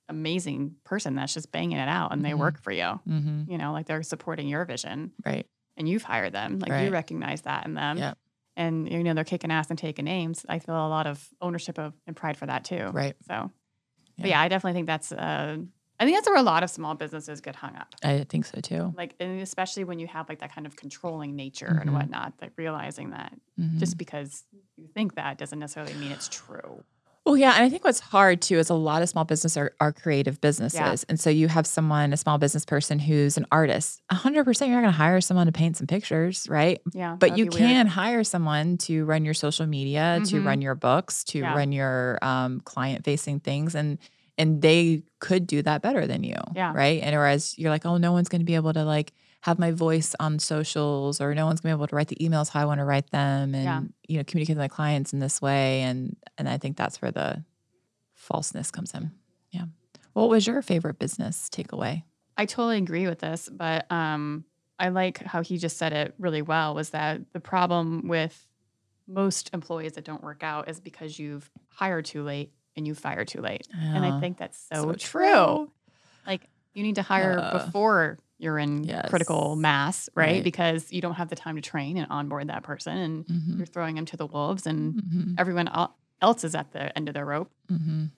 amazing 0.09 0.75
person 0.83 1.15
that's 1.15 1.33
just 1.33 1.51
banging 1.51 1.77
it 1.77 1.89
out 1.89 2.13
and 2.13 2.23
they 2.23 2.31
Mhm. 2.31 2.37
work 2.39 2.59
for 2.61 2.71
you, 2.71 2.99
hmm 3.05 3.43
you 3.47 3.57
know, 3.57 3.71
like 3.73 3.85
they're 3.87 4.03
supporting 4.03 4.47
your 4.47 4.63
vision 4.65 5.11
Right. 5.25 5.45
and 5.75 5.87
you've 5.87 6.03
hired 6.03 6.33
them, 6.33 6.59
like 6.59 6.71
you 6.83 6.91
recognize 6.91 7.41
that 7.41 7.65
in 7.65 7.73
them. 7.73 7.97
Yep. 7.97 8.17
And 8.55 8.91
you 8.91 9.03
know 9.03 9.13
they're 9.13 9.23
kicking 9.23 9.51
ass 9.51 9.69
and 9.69 9.77
taking 9.77 10.05
names. 10.05 10.45
I 10.49 10.59
feel 10.59 10.75
a 10.75 10.89
lot 10.89 11.05
of 11.07 11.29
ownership 11.41 11.77
of 11.77 11.93
and 12.07 12.15
pride 12.15 12.37
for 12.37 12.45
that 12.47 12.63
too. 12.63 12.89
Right. 12.91 13.15
So, 13.27 13.51
but 14.17 14.25
Yeah. 14.25 14.37
yeah, 14.37 14.41
I 14.41 14.47
definitely 14.47 14.73
think 14.77 14.87
that's 14.87 15.11
uh, 15.11 15.57
I 15.99 16.05
think 16.05 16.15
that's 16.17 16.27
where 16.27 16.37
a 16.37 16.43
lot 16.43 16.63
of 16.63 16.69
small 16.69 16.93
businesses 16.95 17.41
get 17.41 17.55
hung 17.55 17.75
up. 17.75 17.95
I 18.03 18.23
think 18.29 18.45
so 18.45 18.59
too. 18.61 18.93
Like, 18.95 19.15
and 19.19 19.41
especially 19.41 19.83
when 19.83 19.97
you 19.99 20.07
have 20.07 20.29
like 20.29 20.39
that 20.39 20.53
kind 20.53 20.67
of 20.67 20.75
controlling 20.75 21.35
nature 21.35 21.67
Mhm. 21.75 21.81
and 21.81 21.93
whatnot, 21.93 22.33
like 22.41 22.51
realizing 22.55 23.09
that 23.11 23.33
Mhm. 23.59 23.79
just 23.79 23.97
because 23.97 24.43
you 24.77 24.87
think 24.93 25.15
that 25.15 25.37
doesn't 25.39 25.57
necessarily 25.59 25.95
mean 25.95 26.11
it's 26.11 26.27
true. 26.29 26.83
Well, 27.25 27.35
yeah, 27.35 27.55
and 27.55 27.63
I 27.65 27.69
think 27.69 27.83
what's 27.83 27.99
hard 27.99 28.41
too 28.41 28.57
is 28.57 28.69
a 28.69 28.73
lot 28.73 29.01
of 29.01 29.09
small 29.09 29.25
business 29.25 29.57
are, 29.57 29.73
are 29.81 29.91
creative 29.91 30.39
businesses, 30.39 31.03
and 31.09 31.19
so 31.19 31.29
you 31.29 31.49
have 31.49 31.67
someone, 31.67 32.13
a 32.13 32.17
small 32.17 32.37
business 32.37 32.63
person 32.63 32.99
who's 32.99 33.35
an 33.35 33.45
artist. 33.51 34.01
hundred 34.09 34.45
percent, 34.45 34.69
you're 34.71 34.79
not 34.79 34.83
going 34.85 34.93
to 34.93 34.97
hire 34.97 35.19
someone 35.19 35.45
to 35.47 35.51
paint 35.51 35.75
some 35.75 35.87
pictures, 35.87 36.47
right? 36.47 36.79
Yeah. 36.93 37.17
But 37.19 37.37
you 37.37 37.45
weird. 37.47 37.55
can 37.57 37.87
hire 37.87 38.23
someone 38.23 38.77
to 38.79 39.03
run 39.03 39.25
your 39.25 39.33
social 39.33 39.65
media, 39.65 40.21
to 40.23 40.39
Mhm. 40.41 40.45
run 40.45 40.61
your 40.61 40.75
books, 40.75 41.25
to 41.25 41.39
Yeah. 41.39 41.53
run 41.53 41.73
your 41.73 42.17
um, 42.21 42.61
client-facing 42.61 43.41
things, 43.41 43.75
and 43.75 43.97
and 44.37 44.61
they 44.61 45.03
could 45.19 45.47
do 45.47 45.61
that 45.63 45.81
better 45.81 46.05
than 46.07 46.23
you, 46.23 46.35
Yeah. 46.55 46.71
right? 46.75 47.01
And 47.01 47.15
whereas 47.15 47.57
you're 47.57 47.71
like, 47.71 47.85
oh, 47.85 47.97
no 47.97 48.11
one's 48.11 48.29
going 48.29 48.41
to 48.41 48.45
be 48.45 48.55
able 48.55 48.73
to 48.73 48.83
like 48.83 49.13
have 49.41 49.59
my 49.59 49.71
voice 49.71 50.15
on 50.19 50.39
socials, 50.39 51.21
or 51.21 51.33
no 51.35 51.45
one's 51.45 51.61
going 51.61 51.71
to 51.71 51.77
be 51.77 51.79
able 51.79 51.87
to 51.87 51.95
write 51.95 52.07
the 52.09 52.15
emails 52.17 52.49
how 52.49 52.61
I 52.61 52.65
want 52.65 52.79
to 52.79 52.85
write 52.85 53.09
them, 53.11 53.53
and 53.55 53.63
Yeah. 53.63 53.81
you 54.07 54.17
know, 54.17 54.23
communicate 54.25 54.55
with 54.57 54.61
my 54.63 54.67
clients 54.67 55.13
in 55.13 55.19
this 55.19 55.41
way, 55.41 55.81
and 55.81 56.15
and 56.37 56.49
I 56.49 56.57
think 56.57 56.75
that's 56.77 57.01
where 57.01 57.11
the 57.11 57.43
falseness 58.13 58.71
comes 58.71 58.93
in. 58.93 59.11
Yeah. 59.51 59.65
What 60.13 60.29
was 60.29 60.47
your 60.47 60.61
favorite 60.61 60.99
business 60.99 61.49
takeaway? 61.51 62.03
I 62.35 62.45
totally 62.45 62.77
agree 62.77 63.07
with 63.07 63.19
this, 63.19 63.49
but 63.51 63.89
um, 63.91 64.45
I 64.79 64.89
like 64.89 65.23
how 65.23 65.41
he 65.41 65.57
just 65.57 65.77
said 65.77 65.93
it 65.93 66.13
really 66.19 66.41
well. 66.41 66.75
Was 66.75 66.89
that 66.91 67.21
the 67.33 67.39
problem 67.39 68.07
with 68.07 68.47
most 69.07 69.49
employees 69.53 69.93
that 69.93 70.03
don't 70.03 70.23
work 70.23 70.43
out 70.43 70.69
is 70.69 70.79
because 70.79 71.17
you've 71.17 71.49
hired 71.69 72.05
too 72.05 72.23
late 72.23 72.51
and 72.77 72.87
you 72.87 72.93
fire 72.95 73.25
too 73.25 73.41
late, 73.41 73.67
and 73.73 74.05
I 74.05 74.19
think 74.21 74.37
that's 74.37 74.57
so, 74.71 74.83
so 74.83 74.93
true. 74.93 75.25
true. 75.25 75.71
Like 76.25 76.47
you 76.73 76.83
need 76.83 76.95
to 76.95 77.01
hire 77.01 77.39
Uh, 77.39 77.51
before 77.65 78.17
you're 78.37 78.59
in 78.59 78.87
critical 79.09 79.55
mass, 79.55 80.09
right? 80.13 80.33
Right. 80.35 80.43
Because 80.43 80.93
you 80.93 81.01
don't 81.01 81.15
have 81.15 81.27
the 81.29 81.35
time 81.35 81.55
to 81.55 81.61
train 81.61 81.97
and 81.97 82.05
onboard 82.11 82.47
that 82.49 82.61
person, 82.63 82.95
and 82.97 83.25
Mhm. 83.25 83.57
you're 83.57 83.65
throwing 83.65 83.95
them 83.95 84.05
to 84.05 84.15
the 84.17 84.27
wolves, 84.27 84.67
and 84.67 84.93
Mhm. 84.93 85.35
everyone 85.39 85.67
else 86.21 86.43
is 86.43 86.53
at 86.53 86.71
the 86.71 86.95
end 86.97 87.07
of 87.09 87.15
their 87.15 87.25
rope. 87.25 87.51
Mhm. 87.69 88.11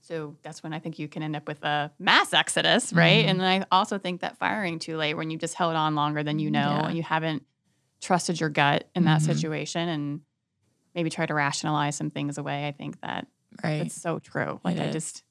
So 0.00 0.36
that's 0.42 0.62
when 0.62 0.72
I 0.72 0.78
think 0.78 0.98
you 0.98 1.06
can 1.06 1.22
end 1.22 1.36
up 1.36 1.46
with 1.46 1.62
a 1.62 1.92
mass 1.98 2.32
exodus, 2.32 2.94
right? 2.94 3.26
Mhm. 3.26 3.28
And 3.30 3.42
I 3.44 3.66
also 3.70 3.98
think 3.98 4.22
that 4.22 4.38
firing 4.38 4.78
too 4.78 4.96
late 4.96 5.14
when 5.14 5.28
you 5.30 5.36
just 5.36 5.52
held 5.54 5.76
on 5.76 5.94
longer 5.94 6.22
than 6.22 6.38
you 6.38 6.50
know 6.50 6.70
Yeah. 6.70 6.86
and 6.86 6.96
you 6.96 7.02
haven't 7.02 7.44
trusted 8.00 8.40
your 8.40 8.48
gut 8.48 8.88
in 8.94 9.04
that 9.04 9.20
Mhm. 9.20 9.26
situation 9.26 9.86
and 9.88 10.20
maybe 10.94 11.10
try 11.10 11.26
to 11.26 11.34
rationalize 11.34 11.94
some 11.96 12.08
things 12.10 12.38
away. 12.38 12.66
I 12.66 12.72
think 12.72 13.00
that 13.02 13.26
Right. 13.64 13.82
it's 13.86 14.00
so 14.00 14.18
true. 14.18 14.60
Like 14.64 14.78
I 14.78 14.84
is. 14.86 14.92
just 14.94 15.22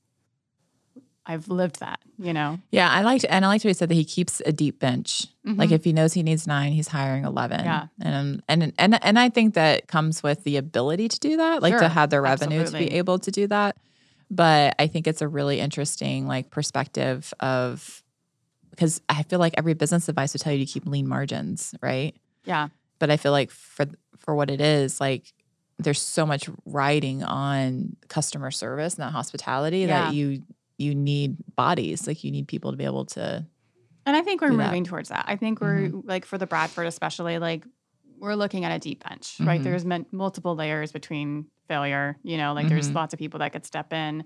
I've 1.30 1.50
lived 1.50 1.82
that, 1.82 2.00
you 2.18 2.32
know. 2.32 2.58
Yeah, 2.72 2.90
I 2.90 3.02
liked 3.02 3.26
and 3.30 3.44
I 3.44 3.50
liked 3.50 3.66
what 3.66 3.70
he 3.70 3.74
said 3.74 3.90
that 3.90 3.96
he 3.96 4.06
keeps 4.06 4.42
a 4.46 4.54
deep 4.54 4.80
bench. 4.80 5.28
Like 5.44 5.70
Mhm. 5.70 5.74
if 5.74 5.84
he 5.84 5.92
knows 5.92 6.14
he 6.14 6.24
needs 6.24 6.48
nine, 6.48 6.72
he's 6.72 6.88
hiring 6.88 7.26
eleven. 7.26 7.64
Yeah. 7.66 7.88
and 8.02 8.42
and 8.48 8.74
and 8.78 9.04
and 9.04 9.20
I 9.20 9.30
think 9.30 9.54
that 9.56 9.88
comes 9.88 10.24
with 10.24 10.44
the 10.46 10.56
ability 10.58 11.10
to 11.10 11.20
do 11.20 11.38
that, 11.38 11.62
like 11.62 11.78
to 11.80 11.90
have 11.90 12.10
the 12.10 12.22
revenue 12.22 12.66
to 12.66 12.72
be 12.78 12.94
able 12.94 13.20
to 13.20 13.32
do 13.32 13.48
that. 13.48 13.76
But 14.32 14.76
I 14.80 14.88
think 14.88 15.06
it's 15.08 15.22
a 15.22 15.28
really 15.28 15.60
interesting 15.60 16.28
like 16.28 16.50
perspective 16.50 17.34
of 17.42 18.04
because 18.72 19.02
I 19.10 19.24
feel 19.24 19.40
like 19.40 19.54
every 19.58 19.74
business 19.74 20.08
advice 20.08 20.34
would 20.34 20.42
tell 20.42 20.54
you 20.54 20.66
to 20.66 20.72
keep 20.72 20.86
lean 20.86 21.08
margins, 21.08 21.74
right? 21.82 22.16
Yeah. 22.46 22.70
But 23.00 23.10
I 23.10 23.18
feel 23.18 23.32
like 23.34 23.52
for 23.52 23.86
for 24.18 24.34
what 24.36 24.50
it 24.50 24.62
is, 24.62 25.02
like 25.02 25.34
there's 25.80 26.02
so 26.02 26.26
much 26.26 26.50
riding 26.66 27.24
on 27.24 27.96
customer 28.08 28.52
service 28.52 28.96
and 28.96 29.04
that 29.04 29.12
hospitality 29.12 29.80
Yeah. 29.80 30.06
that 30.08 30.14
you 30.14 30.44
you 30.80 30.94
need 30.94 31.38
bodies, 31.56 32.06
like 32.06 32.24
you 32.24 32.30
need 32.32 32.48
people 32.48 32.70
to 32.72 32.78
be 32.78 32.84
able 32.86 33.06
to 33.06 33.44
And 34.06 34.16
I 34.16 34.22
think 34.22 34.42
we're 34.42 34.52
do 34.52 34.58
that. 34.58 34.68
moving 34.68 34.84
towards 34.84 35.10
that. 35.10 35.26
I 35.28 35.36
think 35.36 35.60
we're 35.60 35.90
like 36.04 36.24
for 36.26 36.38
the 36.38 36.46
Bradford 36.48 36.86
especially 36.88 37.40
like 37.40 37.66
we're 38.20 38.36
looking 38.36 38.64
at 38.66 38.72
a 38.72 38.80
deep 38.80 39.04
bench, 39.08 39.38
right? 39.40 39.60
Mhm. 39.60 39.64
There's 39.64 39.86
multiple 40.12 40.56
layers 40.56 40.92
between 40.92 41.48
failure, 41.68 42.18
you 42.24 42.38
know, 42.38 42.54
like 42.54 42.68
there's 42.70 42.90
Mhm. 42.90 42.96
lots 42.96 43.14
of 43.14 43.20
people 43.20 43.40
that 43.40 43.52
could 43.54 43.66
step 43.66 43.92
in. 43.94 44.24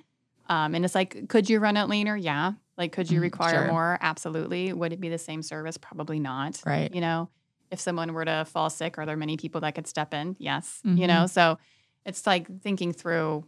Um, 0.47 0.75
and 0.75 0.83
it's 0.85 0.95
like, 0.95 1.27
could 1.29 1.49
you 1.49 1.59
run 1.59 1.77
it 1.77 1.87
leaner? 1.89 2.15
Yeah. 2.17 2.53
Like, 2.77 2.91
could 2.91 3.09
you 3.11 3.19
Mhm, 3.19 3.23
require 3.23 3.65
sure. 3.65 3.67
more? 3.71 3.97
Absolutely. 4.01 4.71
Would 4.73 4.91
it 4.93 4.99
be 5.01 5.09
the 5.09 5.17
same 5.17 5.41
service? 5.43 5.77
Probably 5.77 6.19
not. 6.19 6.61
Right. 6.65 6.93
You 6.93 7.01
know, 7.01 7.29
if 7.71 7.79
someone 7.79 8.13
were 8.13 8.25
to 8.25 8.45
fall 8.45 8.69
sick, 8.69 8.97
are 8.97 9.05
there 9.05 9.17
many 9.17 9.37
people 9.37 9.61
that 9.61 9.73
could 9.75 9.87
step 9.87 10.13
in? 10.13 10.35
Yes. 10.39 10.81
Mhm. 10.85 10.97
You 10.97 11.07
know, 11.07 11.25
so 11.25 11.57
it's 12.05 12.27
like 12.27 12.61
thinking 12.61 12.91
through 12.93 13.45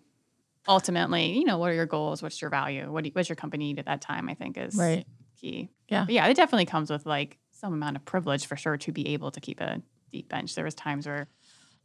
ultimately, 0.67 1.37
you 1.37 1.43
know, 1.45 1.57
what 1.57 1.69
are 1.71 1.73
your 1.73 1.85
goals? 1.85 2.21
What's 2.23 2.39
your 2.41 2.49
value? 2.49 2.91
What 2.91 3.03
do 3.03 3.09
you, 3.09 3.13
what's 3.13 3.29
your 3.29 3.35
company 3.35 3.65
need 3.65 3.79
at 3.79 3.85
that 3.85 4.01
time? 4.01 4.29
I 4.29 4.33
think 4.33 4.57
is 4.57 4.75
right. 4.75 5.05
key. 5.39 5.69
Yeah. 5.89 6.05
But 6.05 6.13
yeah, 6.13 6.27
it 6.27 6.35
definitely 6.35 6.65
comes 6.65 6.89
with 6.89 7.05
like 7.05 7.37
some 7.51 7.73
amount 7.73 7.97
of 7.97 8.05
privilege 8.05 8.45
for 8.45 8.55
sure 8.55 8.77
to 8.77 8.91
be 8.91 9.09
able 9.09 9.31
to 9.31 9.41
keep 9.41 9.59
a 9.59 9.81
deep 10.11 10.29
bench. 10.29 10.55
There 10.55 10.63
was 10.65 10.75
times 10.75 11.05
where, 11.05 11.27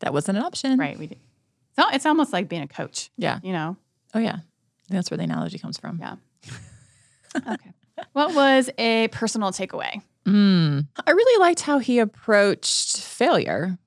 That 0.01 0.13
wasn't 0.13 0.39
an 0.39 0.45
option. 0.45 0.79
right, 0.79 0.99
we 0.99 1.09
did. 1.09 1.19
So 1.77 1.85
it's 1.93 2.07
almost 2.07 2.33
like 2.33 2.49
being 2.49 2.63
a 2.63 2.69
coach, 2.69 3.11
Yeah. 3.17 3.41
you 3.43 3.53
know? 3.53 3.77
Oh 4.15 4.19
yeah. 4.21 4.39
That's 4.89 5.11
where 5.11 5.19
the 5.19 5.25
analogy 5.25 5.59
comes 5.59 5.77
from. 5.79 5.99
Yeah. 6.01 6.17
okay. 7.37 7.73
What 8.13 8.35
was 8.35 8.71
a 8.79 9.09
personal 9.09 9.51
takeaway? 9.53 10.03
Mm. 10.29 10.87
I 11.07 11.11
really 11.11 11.41
liked 11.41 11.61
how 11.61 11.79
he 11.79 11.99
approached 11.99 13.01
failure 13.01 13.79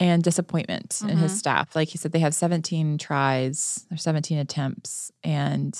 and 0.00 0.22
disappointment 0.22 1.00
in 1.08 1.16
his 1.18 1.32
Mhm. 1.32 1.36
staff. 1.36 1.76
Like 1.76 1.88
he 1.88 1.98
said, 1.98 2.12
they 2.12 2.18
have 2.18 2.34
17 2.34 2.98
tries, 2.98 3.86
or 3.90 3.96
17 3.96 4.38
attempts, 4.38 5.12
and 5.22 5.78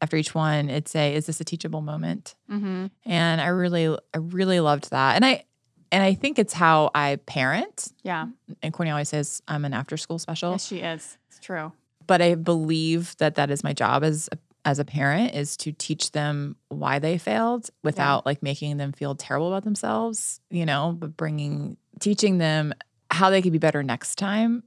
after 0.00 0.16
each 0.16 0.32
one, 0.34 0.68
it's 0.70 0.94
a 0.94 1.14
is 1.14 1.26
this 1.26 1.40
a 1.40 1.44
teachable 1.44 1.80
moment? 1.80 2.36
Mm-hmm. 2.50 2.86
And 3.04 3.40
I 3.40 3.48
really, 3.48 3.88
I 4.14 4.18
really 4.18 4.60
loved 4.60 4.90
that. 4.90 5.16
And 5.16 5.24
I, 5.24 5.44
and 5.90 6.04
I 6.04 6.14
think 6.14 6.38
it's 6.38 6.52
how 6.52 6.90
I 6.94 7.16
parent. 7.26 7.92
Yeah. 8.04 8.28
And 8.62 8.72
Courtney 8.72 8.90
always 8.92 9.08
says 9.08 9.42
I'm 9.48 9.64
an 9.64 9.72
after 9.74 9.96
school 9.96 10.18
special. 10.20 10.52
Yes, 10.52 10.66
she 10.66 10.78
is. 10.80 11.18
It's 11.28 11.40
true. 11.40 11.72
but 12.06 12.22
I 12.22 12.36
believe 12.36 13.16
that 13.18 13.34
that 13.34 13.50
is 13.50 13.62
my 13.64 13.72
job 13.74 14.02
as 14.04 14.28
a, 14.32 14.38
as 14.64 14.78
a 14.78 14.84
parent 14.84 15.34
is 15.34 15.56
to 15.56 15.72
teach 15.72 16.12
them 16.12 16.56
why 16.68 16.98
they 16.98 17.18
failed 17.18 17.70
without 17.82 18.26
like 18.26 18.42
making 18.42 18.76
them 18.76 18.92
feel 18.92 19.14
terrible 19.14 19.48
about 19.48 19.64
themselves, 19.64 20.40
you 20.50 20.66
know, 20.66 20.94
but 20.98 21.16
bringing 21.16 21.76
teaching 22.00 22.38
them 22.38 22.74
how 23.10 23.30
they 23.30 23.40
could 23.40 23.52
be 23.52 23.58
better 23.58 23.82
next 23.82 24.16
time 24.16 24.62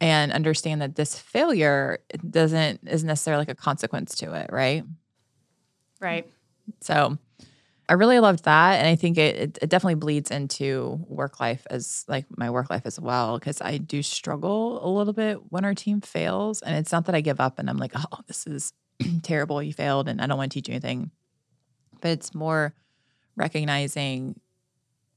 and 0.00 0.32
understand 0.32 0.82
that 0.82 0.96
this 0.96 1.18
failure 1.18 1.98
doesn't 2.28 2.80
isn't 2.86 3.06
necessarily 3.06 3.42
like 3.42 3.50
a 3.50 3.54
consequence 3.54 4.14
to 4.16 4.32
it, 4.34 4.50
right? 4.50 4.84
Right. 6.00 6.28
So 6.80 7.18
I 7.88 7.94
really 7.94 8.18
loved 8.18 8.44
that. 8.44 8.78
And 8.78 8.88
I 8.88 8.96
think 8.96 9.18
it, 9.18 9.36
it, 9.36 9.58
it 9.62 9.68
definitely 9.68 9.96
bleeds 9.96 10.30
into 10.30 11.04
work 11.06 11.38
life 11.38 11.66
as 11.68 12.04
like 12.08 12.24
my 12.36 12.50
work 12.50 12.70
life 12.70 12.86
as 12.86 12.98
well. 12.98 13.38
Cause 13.38 13.60
I 13.60 13.76
do 13.76 14.02
struggle 14.02 14.84
a 14.84 14.88
little 14.88 15.12
bit 15.12 15.38
when 15.50 15.64
our 15.64 15.74
team 15.74 16.00
fails. 16.00 16.62
And 16.62 16.76
it's 16.76 16.92
not 16.92 17.04
that 17.06 17.14
I 17.14 17.20
give 17.20 17.40
up 17.40 17.58
and 17.58 17.68
I'm 17.68 17.76
like, 17.76 17.92
oh, 17.94 18.20
this 18.26 18.46
is 18.46 18.72
terrible. 19.22 19.62
You 19.62 19.72
failed 19.72 20.08
and 20.08 20.20
I 20.20 20.26
don't 20.26 20.38
want 20.38 20.52
to 20.52 20.56
teach 20.56 20.68
you 20.68 20.72
anything. 20.74 21.10
But 22.00 22.10
it's 22.12 22.34
more 22.34 22.74
recognizing 23.36 24.40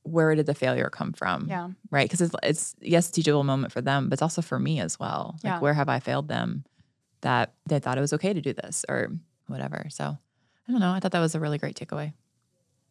where 0.03 0.35
did 0.35 0.45
the 0.45 0.53
failure 0.53 0.89
come 0.89 1.11
from? 1.13 1.47
Yeah. 1.49 1.69
Right. 1.91 2.09
Cause 2.09 2.21
it's, 2.21 2.35
it's 2.43 2.75
yes, 2.81 3.11
teachable 3.11 3.43
moment 3.43 3.73
for 3.73 3.81
them, 3.81 4.07
but 4.09 4.13
it's 4.13 4.21
also 4.21 4.41
for 4.41 4.57
me 4.57 4.79
as 4.79 4.97
well. 4.99 5.35
Like 5.43 5.51
Yeah. 5.53 5.59
where 5.59 5.73
have 5.73 5.89
I 5.89 5.99
failed 5.99 6.27
them 6.29 6.63
that 7.21 7.53
they 7.67 7.79
thought 7.79 7.97
it 7.97 8.01
was 8.01 8.13
okay 8.13 8.33
to 8.33 8.41
do 8.41 8.53
this 8.53 8.85
or 8.87 9.11
whatever. 9.47 9.87
So 9.89 10.05
I 10.67 10.71
don't 10.71 10.79
know. 10.79 10.91
I 10.91 10.99
thought 10.99 11.11
that 11.11 11.19
was 11.19 11.35
a 11.35 11.39
really 11.39 11.57
great 11.57 11.75
takeaway. 11.75 12.13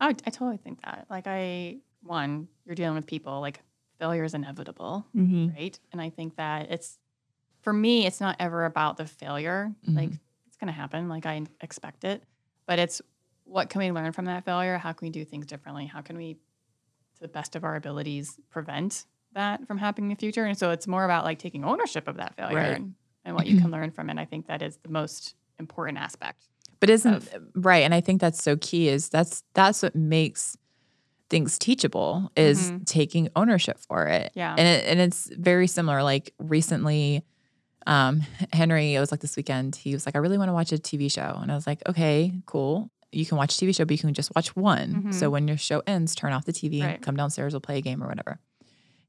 I, 0.00 0.08
I 0.08 0.30
totally 0.30 0.58
think 0.58 0.82
that. 0.82 1.06
Like, 1.08 1.26
I, 1.26 1.78
one, 2.02 2.48
you're 2.66 2.74
dealing 2.74 2.96
with 2.96 3.06
people, 3.06 3.40
like, 3.40 3.60
failure 3.98 4.24
is 4.24 4.34
inevitable, 4.34 5.06
Mm-hmm. 5.16 5.54
right? 5.56 5.78
And 5.92 6.00
I 6.02 6.10
think 6.10 6.36
that 6.36 6.70
it's, 6.70 6.98
for 7.62 7.72
me, 7.72 8.06
it's 8.06 8.20
not 8.20 8.36
ever 8.38 8.66
about 8.66 8.98
the 8.98 9.06
failure. 9.06 9.72
Like, 9.86 10.10
Mhm. 10.10 10.18
It's 10.56 10.60
going 10.60 10.72
to 10.72 10.78
happen. 10.80 11.08
Like, 11.08 11.26
I 11.26 11.42
expect 11.60 12.04
it. 12.04 12.22
But 12.66 12.78
it's 12.78 13.02
what 13.44 13.68
can 13.68 13.80
we 13.80 13.92
learn 13.92 14.12
from 14.12 14.24
that 14.24 14.44
failure? 14.44 14.78
How 14.78 14.92
can 14.92 15.06
we 15.06 15.10
do 15.10 15.24
things 15.24 15.46
differently? 15.46 15.86
How 15.86 16.00
can 16.00 16.16
we, 16.16 16.34
to 16.34 17.20
the 17.20 17.28
best 17.28 17.54
of 17.56 17.62
our 17.64 17.76
abilities, 17.76 18.38
prevent 18.50 19.04
that 19.34 19.66
from 19.66 19.78
happening 19.78 20.10
in 20.10 20.16
the 20.16 20.18
future? 20.18 20.44
And 20.44 20.58
so 20.58 20.70
it's 20.70 20.86
more 20.86 21.04
about 21.04 21.24
like 21.24 21.38
taking 21.38 21.64
ownership 21.64 22.08
of 22.08 22.16
that 22.16 22.34
failure 22.36 22.56
Right. 22.56 22.76
and, 22.76 22.94
and 23.24 23.36
what 23.36 23.46
you 23.46 23.60
can 23.60 23.70
learn 23.70 23.90
from 23.90 24.08
it. 24.10 24.18
I 24.18 24.24
think 24.24 24.46
that 24.46 24.62
is 24.62 24.78
the 24.82 24.88
most 24.88 25.34
important 25.58 25.98
aspect. 25.98 26.48
But 26.80 26.90
isn't 26.90 27.14
of- 27.14 27.28
right? 27.54 27.84
And 27.84 27.94
I 27.94 28.00
think 28.00 28.20
that's 28.20 28.42
so 28.42 28.56
key. 28.56 28.88
Is 28.88 29.08
that's 29.10 29.42
that's 29.54 29.82
what 29.82 29.94
makes 29.94 30.56
things 31.30 31.58
teachable 31.58 32.30
is 32.36 32.70
Mhm. 32.70 32.86
taking 32.86 33.28
ownership 33.36 33.78
for 33.78 34.06
it. 34.06 34.30
Yeah. 34.34 34.54
And 34.56 34.66
it, 34.68 34.84
and 34.86 35.00
it's 35.00 35.28
very 35.36 35.66
similar. 35.66 36.02
Like 36.02 36.32
recently, 36.38 37.24
um, 37.86 38.22
Henry, 38.52 38.94
it 38.94 39.00
was 39.00 39.10
like 39.10 39.20
this 39.20 39.36
weekend. 39.36 39.76
He 39.76 39.92
was 39.92 40.06
like, 40.06 40.16
"I 40.16 40.18
really 40.18 40.38
want 40.38 40.48
to 40.48 40.52
watch 40.52 40.72
a 40.72 40.78
TV 40.78 41.10
show," 41.10 41.38
and 41.40 41.50
I 41.50 41.54
was 41.54 41.66
like, 41.66 41.82
"Okay, 41.88 42.32
cool." 42.46 42.90
You 43.12 43.24
can 43.24 43.36
watch 43.38 43.54
a 43.54 43.64
TV 43.64 43.74
show, 43.74 43.84
but 43.84 43.92
you 43.92 43.98
can 43.98 44.12
just 44.14 44.34
watch 44.34 44.54
one. 44.56 45.04
Mhm. 45.06 45.14
So 45.14 45.30
when 45.30 45.46
your 45.48 45.56
show 45.56 45.82
ends, 45.86 46.14
turn 46.14 46.32
off 46.32 46.44
the 46.44 46.52
TV, 46.52 46.82
Right. 46.82 47.00
come 47.00 47.16
downstairs, 47.16 47.52
we'll 47.52 47.60
play 47.60 47.78
a 47.78 47.80
game 47.80 48.02
or 48.02 48.08
whatever. 48.08 48.40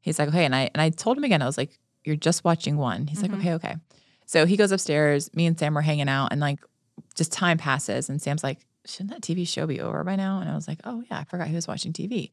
He's 0.01 0.19
like, 0.19 0.29
okay. 0.29 0.45
And 0.45 0.55
I 0.55 0.69
and 0.73 0.81
I 0.81 0.89
told 0.89 1.17
him 1.17 1.23
again, 1.23 1.41
I 1.41 1.45
was 1.45 1.57
like, 1.57 1.77
you're 2.05 2.15
just 2.15 2.43
watching 2.43 2.77
one. 2.77 3.07
He's 3.07 3.19
Mhm. 3.19 3.23
like, 3.23 3.33
okay, 3.39 3.53
okay. 3.55 3.75
So 4.25 4.45
he 4.45 4.55
goes 4.57 4.71
upstairs. 4.71 5.33
Me 5.33 5.45
and 5.45 5.57
Sam 5.57 5.73
were 5.73 5.81
hanging 5.81 6.07
out, 6.09 6.31
and 6.31 6.39
like, 6.39 6.59
just 7.15 7.31
time 7.31 7.57
passes, 7.57 8.09
and 8.09 8.21
Sam's 8.21 8.43
like, 8.43 8.65
shouldn't 8.85 9.09
that 9.11 9.21
TV 9.21 9.45
show 9.45 9.65
be 9.67 9.81
over 9.81 10.03
by 10.03 10.15
now? 10.15 10.39
And 10.39 10.49
I 10.49 10.55
was 10.55 10.67
like, 10.67 10.79
oh, 10.85 11.03
yeah, 11.11 11.19
I 11.19 11.23
forgot 11.25 11.47
he 11.49 11.55
was 11.55 11.67
watching 11.67 11.91
TV. 11.91 12.31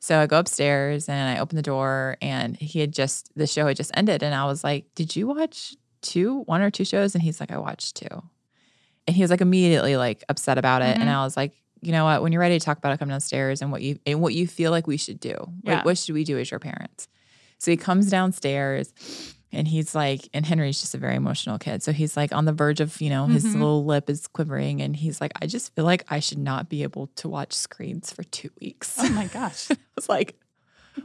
So 0.00 0.18
I 0.20 0.26
go 0.26 0.38
upstairs 0.38 1.08
and 1.08 1.38
I 1.38 1.40
open 1.40 1.56
the 1.56 1.62
door 1.62 2.18
and 2.20 2.58
he 2.58 2.80
had 2.80 2.92
just, 2.92 3.30
the 3.36 3.46
show 3.46 3.66
had 3.66 3.76
just 3.78 3.90
ended. 3.94 4.22
And 4.22 4.34
I 4.34 4.44
was 4.44 4.62
like, 4.62 4.84
did 4.94 5.16
you 5.16 5.26
watch 5.28 5.74
two, 6.04 6.42
one 6.42 6.62
or 6.62 6.70
two 6.70 6.84
shows? 6.84 7.14
And 7.14 7.22
he's 7.22 7.40
like, 7.40 7.50
I 7.50 7.58
watched 7.58 7.96
two. 7.96 8.22
And 9.06 9.16
he 9.16 9.22
was 9.22 9.30
like 9.30 9.40
immediately 9.40 9.96
like 9.96 10.22
upset 10.28 10.58
about 10.58 10.82
it. 10.82 10.92
Mm-hmm. 10.92 11.02
And 11.02 11.10
I 11.10 11.24
was 11.24 11.36
like, 11.36 11.52
you 11.82 11.92
know 11.92 12.04
what? 12.04 12.22
When 12.22 12.32
you're 12.32 12.40
ready 12.40 12.58
to 12.58 12.64
talk 12.64 12.78
about 12.78 12.92
it, 12.92 12.98
come 12.98 13.08
downstairs 13.08 13.60
and 13.60 13.70
what 13.70 13.82
you 13.82 13.98
and 14.06 14.20
what 14.20 14.32
you 14.34 14.46
feel 14.46 14.70
like 14.70 14.86
we 14.86 14.96
should 14.96 15.20
do. 15.20 15.34
Yeah. 15.62 15.76
What, 15.76 15.84
what 15.84 15.98
should 15.98 16.14
we 16.14 16.24
do 16.24 16.38
as 16.38 16.50
your 16.50 16.60
parents? 16.60 17.08
So 17.58 17.70
he 17.70 17.76
comes 17.76 18.10
downstairs 18.10 18.92
and 19.52 19.68
he's 19.68 19.94
like, 19.94 20.28
and 20.32 20.44
Henry's 20.44 20.80
just 20.80 20.94
a 20.94 20.98
very 20.98 21.14
emotional 21.14 21.58
kid. 21.58 21.82
So 21.82 21.92
he's 21.92 22.16
like 22.16 22.32
on 22.32 22.44
the 22.44 22.52
verge 22.52 22.80
of, 22.80 23.00
you 23.00 23.10
know, 23.10 23.26
his 23.26 23.44
mm-hmm. 23.44 23.60
little 23.60 23.84
lip 23.84 24.10
is 24.10 24.26
quivering. 24.26 24.82
And 24.82 24.96
he's 24.96 25.20
like, 25.20 25.32
I 25.40 25.46
just 25.46 25.74
feel 25.74 25.84
like 25.84 26.04
I 26.08 26.20
should 26.20 26.38
not 26.38 26.68
be 26.68 26.82
able 26.82 27.08
to 27.16 27.28
watch 27.28 27.52
screens 27.52 28.12
for 28.12 28.24
two 28.24 28.50
weeks. 28.60 28.96
Oh 28.98 29.08
my 29.10 29.26
gosh. 29.26 29.70
I 29.70 29.76
was 29.96 30.08
like, 30.08 30.36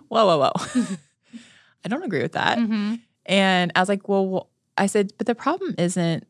whoa, 0.08 0.26
whoa, 0.26 0.52
whoa. 0.56 0.86
I 1.86 1.88
don't 1.88 2.04
agree 2.04 2.22
with 2.22 2.34
that. 2.34 2.58
Mm-hmm. 2.58 2.96
And 3.26 3.72
I 3.76 3.80
was 3.80 3.90
like, 3.90 4.10
well, 4.10 4.50
I 4.80 4.88
said, 4.88 5.14
but 5.18 5.28
the 5.28 5.36
problem 5.36 5.76
isn't 5.78 6.26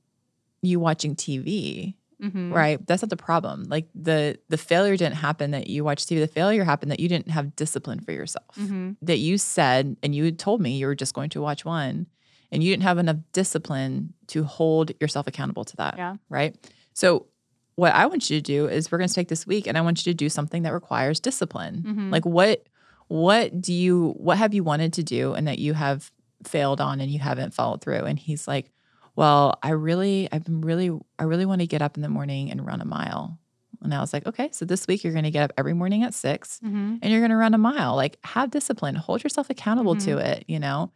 you 0.61 0.79
watching 0.79 1.15
TV. 1.15 1.95
Mm-hmm. 2.21 2.53
Right. 2.53 2.85
That's 2.85 3.01
not 3.01 3.09
the 3.09 3.15
problem. 3.15 3.63
Like 3.69 3.87
the 3.95 4.37
the 4.49 4.57
failure 4.57 4.97
didn't 4.97 5.15
happen 5.15 5.51
that 5.51 5.67
you 5.67 5.85
watched 5.85 6.09
TV. 6.09 6.19
The 6.19 6.27
failure 6.27 6.65
happened 6.65 6.91
that 6.91 6.99
you 6.99 7.07
didn't 7.07 7.29
have 7.29 7.55
discipline 7.55 8.01
for 8.01 8.11
yourself. 8.11 8.55
Mm-hmm. 8.57 8.93
That 9.01 9.19
you 9.19 9.37
said 9.37 9.95
and 10.03 10.13
you 10.13 10.29
told 10.31 10.59
me 10.59 10.77
you 10.77 10.87
were 10.87 10.95
just 10.95 11.13
going 11.13 11.29
to 11.29 11.41
watch 11.41 11.63
one 11.63 12.07
and 12.51 12.61
you 12.61 12.73
didn't 12.73 12.83
have 12.83 12.97
enough 12.97 13.17
discipline 13.31 14.13
to 14.27 14.43
hold 14.43 14.91
yourself 14.99 15.27
accountable 15.27 15.63
to 15.63 15.77
that. 15.77 15.95
Yeah. 15.97 16.17
Right. 16.27 16.57
So 16.93 17.27
what 17.75 17.93
I 17.93 18.05
want 18.07 18.29
you 18.29 18.37
to 18.37 18.41
do 18.41 18.67
is 18.67 18.91
we're 18.91 18.97
going 18.97 19.07
to 19.07 19.13
take 19.13 19.29
this 19.29 19.47
week 19.47 19.65
and 19.65 19.77
I 19.77 19.81
want 19.81 20.05
you 20.05 20.11
to 20.11 20.17
do 20.17 20.27
something 20.27 20.63
that 20.63 20.73
requires 20.73 21.21
discipline. 21.21 21.83
Mm-hmm. 21.87 22.09
Like 22.11 22.25
what 22.25 22.67
what 23.07 23.61
do 23.61 23.73
you 23.73 24.13
what 24.17 24.37
have 24.37 24.53
you 24.53 24.63
wanted 24.63 24.93
to 24.93 25.03
do 25.03 25.33
and 25.33 25.47
that 25.47 25.59
you 25.59 25.73
have 25.73 26.11
failed 26.43 26.81
on 26.81 27.01
and 27.01 27.11
you 27.11 27.19
haven't 27.19 27.53
followed 27.53 27.81
through? 27.81 28.05
And 28.05 28.17
he's 28.17 28.47
like, 28.47 28.71
well, 29.15 29.59
I 29.61 29.71
really, 29.71 30.29
I've 30.31 30.43
been 30.43 30.61
really, 30.61 30.97
I 31.17 31.23
really 31.23 31.45
want 31.45 31.61
to 31.61 31.67
get 31.67 31.81
up 31.81 31.97
in 31.97 32.01
the 32.01 32.09
morning 32.09 32.51
and 32.51 32.65
run 32.65 32.81
a 32.81 32.85
mile. 32.85 33.37
And 33.81 33.93
I 33.93 34.01
was 34.01 34.13
like, 34.13 34.25
okay, 34.25 34.49
so 34.51 34.65
this 34.65 34.87
week 34.87 35.03
you're 35.03 35.13
going 35.13 35.23
to 35.25 35.31
get 35.31 35.43
up 35.43 35.53
every 35.57 35.73
morning 35.73 36.03
at 36.03 36.13
6 36.13 36.59
mm-hmm. 36.63 36.97
and 37.01 37.11
you're 37.11 37.21
going 37.21 37.31
to 37.31 37.37
run 37.37 37.53
a 37.53 37.57
mile. 37.57 37.95
Like, 37.95 38.17
have 38.23 38.51
discipline, 38.51 38.95
hold 38.95 39.23
yourself 39.23 39.49
accountable 39.49 39.95
mm-hmm. 39.95 40.17
to 40.17 40.17
it, 40.17 40.45
you 40.47 40.59
know? 40.59 40.91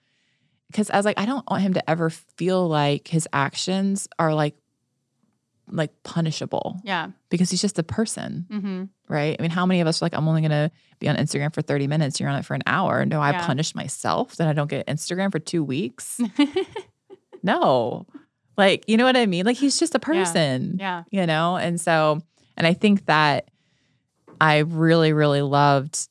Because 0.70 0.90
I 0.90 0.98
was 0.98 1.06
like, 1.06 1.20
I 1.20 1.26
don't 1.26 1.50
want 1.50 1.64
him 1.64 1.74
to 1.76 1.90
ever 1.90 2.10
feel 2.10 2.68
like 2.68 3.08
his 3.08 3.28
actions 3.32 4.08
are 4.18 4.34
like, 4.34 4.56
like 5.70 5.92
punishable. 6.04 6.80
Yeah. 6.84 7.10
Because 7.30 7.50
he's 7.50 7.62
just 7.62 7.80
a 7.80 7.84
person. 7.84 8.46
Mm-hmm. 8.50 8.84
Right. 9.08 9.36
I 9.38 9.42
mean, 9.42 9.52
how 9.52 9.66
many 9.66 9.82
of 9.82 9.88
us 9.88 10.02
are 10.02 10.06
like, 10.06 10.14
I'm 10.14 10.28
only 10.28 10.42
going 10.42 10.52
to 10.52 10.72
be 11.00 11.10
on 11.10 11.16
Instagram 11.16 11.54
for 11.54 11.62
30 11.62 11.88
minutes. 11.88 12.20
You're 12.20 12.30
on 12.30 12.40
it 12.40 12.46
for 12.46 12.54
an 12.54 12.64
hour. 12.66 13.06
No, 13.06 13.22
I 13.22 13.32
yeah. 13.32 13.46
punish 13.46 13.76
myself 13.76 14.36
that 14.38 14.48
I 14.48 14.54
don't 14.54 14.70
get 14.70 14.88
Instagram 14.88 15.32
for 15.32 15.40
two 15.40 15.64
weeks. 15.64 16.20
no. 17.44 18.06
Like, 18.58 18.88
you 18.88 18.98
know 18.98 19.06
what 19.06 19.18
I 19.18 19.26
mean? 19.26 19.46
Like 19.46 19.58
he's 19.58 19.80
just 19.80 19.96
a 19.96 20.00
person. 20.00 20.78
Yeah. 20.80 21.04
yeah. 21.10 21.22
You 21.22 21.28
know? 21.28 21.58
And 21.58 21.80
so, 21.80 22.22
and 22.58 22.68
I 22.68 22.74
think 22.74 23.06
that 23.06 23.50
I 24.40 24.60
really, 24.60 25.14
really 25.14 25.42
loved 25.42 26.08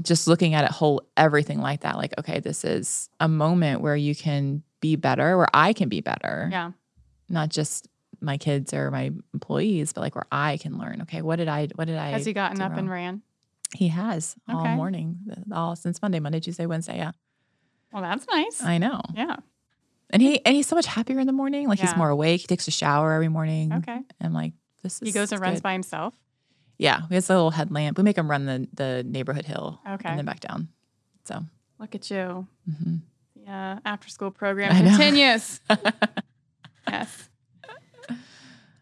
just 0.00 0.26
looking 0.26 0.54
at 0.54 0.64
it 0.64 0.70
whole 0.70 1.02
everything 1.16 1.60
like 1.60 1.80
that. 1.80 1.96
Like, 1.96 2.14
okay, 2.18 2.40
this 2.40 2.64
is 2.64 3.10
a 3.20 3.28
moment 3.28 3.82
where 3.82 3.96
you 3.96 4.14
can 4.14 4.62
be 4.80 4.96
better, 4.96 5.36
where 5.36 5.48
I 5.52 5.72
can 5.72 5.88
be 5.88 6.00
better. 6.00 6.48
Yeah. 6.50 6.72
Not 7.32 7.48
just 7.48 7.88
my 8.20 8.36
kids 8.38 8.72
or 8.72 8.90
my 8.90 9.10
employees, 9.34 9.92
but 9.92 10.02
like 10.02 10.14
where 10.14 10.26
I 10.30 10.56
can 10.58 10.78
learn. 10.78 11.02
Okay, 11.02 11.22
what 11.22 11.36
did 11.36 11.48
I 11.48 11.68
what 11.74 11.86
did 11.86 11.96
I 11.96 12.10
Has 12.10 12.24
he 12.24 12.32
gotten 12.32 12.60
up 12.60 12.70
wrong? 12.70 12.80
and 12.80 12.90
ran? 12.90 13.22
He 13.74 13.88
has 13.88 14.36
okay. 14.48 14.56
all 14.56 14.76
morning, 14.76 15.18
all 15.52 15.76
since 15.76 16.00
Monday, 16.02 16.20
Monday, 16.20 16.40
Tuesday, 16.40 16.66
Wednesday. 16.66 16.98
Yeah. 16.98 17.12
Well, 17.92 18.02
that's 18.02 18.26
nice. 18.30 18.62
I 18.62 18.78
know. 18.78 19.00
Yeah. 19.14 19.36
And 20.10 20.20
he 20.20 20.44
and 20.44 20.54
he's 20.54 20.66
so 20.66 20.76
much 20.76 20.86
happier 20.86 21.18
in 21.18 21.26
the 21.26 21.32
morning. 21.32 21.68
Like 21.68 21.78
yeah. 21.78 21.86
he's 21.86 21.96
more 21.96 22.10
awake. 22.10 22.42
He 22.42 22.46
takes 22.46 22.68
a 22.68 22.70
shower 22.70 23.12
every 23.12 23.28
morning. 23.28 23.72
Okay. 23.72 23.98
And 24.20 24.34
like 24.34 24.52
this 24.82 25.00
is 25.00 25.08
He 25.08 25.12
goes 25.12 25.32
and 25.32 25.40
good. 25.40 25.46
runs 25.46 25.60
by 25.60 25.72
himself. 25.72 26.14
Yeah. 26.78 27.02
We 27.08 27.16
have 27.16 27.28
a 27.28 27.32
little 27.32 27.50
headlamp. 27.50 27.96
We 27.96 28.04
make 28.04 28.18
him 28.18 28.30
run 28.30 28.44
the 28.44 28.68
the 28.74 29.04
neighborhood 29.04 29.46
hill. 29.46 29.80
Okay. 29.88 30.08
And 30.08 30.18
then 30.18 30.26
back 30.26 30.40
down. 30.40 30.68
So 31.24 31.42
look 31.78 31.94
at 31.94 32.10
you. 32.10 32.46
Mm-hmm. 32.70 32.96
Yeah. 33.44 33.78
After 33.84 34.08
school 34.08 34.30
program 34.30 34.76
continues. 34.76 35.60
yes. 36.88 37.28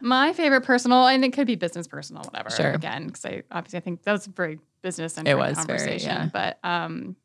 My 0.00 0.32
favorite 0.32 0.62
personal, 0.62 1.06
and 1.06 1.24
it 1.24 1.32
could 1.32 1.46
be 1.46 1.56
business 1.56 1.86
personal, 1.86 2.22
whatever. 2.22 2.50
Sure. 2.50 2.72
Again, 2.72 3.06
because 3.06 3.24
I 3.26 3.42
obviously 3.50 3.78
I 3.78 3.80
think 3.80 4.02
that 4.04 4.12
was 4.12 4.26
a 4.26 4.30
very 4.30 4.58
business 4.80 5.18
and 5.18 5.28
conversation. 5.28 5.68
Very, 5.68 6.00
yeah. 6.00 6.30
But 6.32 6.58
um, 6.64 7.16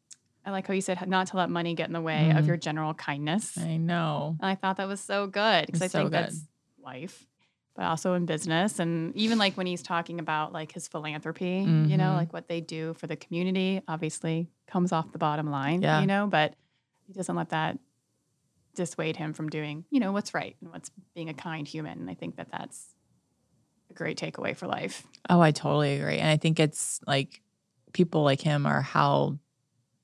I 0.45 0.51
like 0.51 0.67
how 0.67 0.73
you 0.73 0.81
said 0.81 1.07
not 1.07 1.27
to 1.27 1.37
let 1.37 1.49
money 1.49 1.73
get 1.73 1.87
in 1.87 1.93
the 1.93 2.01
way 2.01 2.31
mm. 2.31 2.37
of 2.37 2.45
your 2.45 2.57
general 2.57 2.93
kindness. 2.93 3.57
I 3.57 3.77
know. 3.77 4.35
And 4.39 4.49
I 4.49 4.55
thought 4.55 4.77
that 4.77 4.87
was 4.87 4.99
so 4.99 5.25
good 5.27 5.65
because 5.65 5.81
I 5.81 5.87
so 5.87 5.99
think 5.99 6.11
good. 6.11 6.23
that's 6.23 6.45
life, 6.83 7.25
but 7.75 7.85
also 7.85 8.13
in 8.13 8.25
business. 8.25 8.79
And 8.79 9.15
even 9.15 9.37
like 9.37 9.55
when 9.55 9.65
he's 9.65 9.81
talking 9.81 10.19
about 10.19 10.53
like 10.53 10.71
his 10.71 10.87
philanthropy, 10.87 11.61
mm-hmm. 11.61 11.89
you 11.89 11.97
know, 11.97 12.05
mm-hmm. 12.05 12.17
like 12.17 12.33
what 12.33 12.47
they 12.47 12.61
do 12.61 12.93
for 12.93 13.07
the 13.07 13.15
community, 13.15 13.81
obviously 13.87 14.49
comes 14.67 14.91
off 14.91 15.11
the 15.11 15.17
bottom 15.17 15.49
line, 15.49 15.81
yeah. 15.81 16.01
you 16.01 16.07
know, 16.07 16.27
but 16.27 16.53
he 17.07 17.13
doesn't 17.13 17.35
let 17.35 17.49
that 17.49 17.79
dissuade 18.75 19.15
him 19.17 19.33
from 19.33 19.49
doing, 19.49 19.85
you 19.89 19.99
know, 19.99 20.11
what's 20.11 20.33
right 20.33 20.55
and 20.61 20.71
what's 20.71 20.91
being 21.13 21.29
a 21.29 21.33
kind 21.33 21.67
human. 21.67 21.99
And 21.99 22.09
I 22.09 22.13
think 22.13 22.37
that 22.37 22.49
that's 22.51 22.93
a 23.89 23.93
great 23.93 24.17
takeaway 24.17 24.55
for 24.55 24.67
life. 24.67 25.03
Oh, 25.29 25.41
I 25.41 25.51
totally 25.51 25.95
agree. 25.99 26.17
And 26.17 26.29
I 26.29 26.37
think 26.37 26.59
it's 26.59 26.99
like 27.07 27.41
people 27.93 28.23
like 28.23 28.41
him 28.41 28.65
are 28.65 28.81
how 28.81 29.37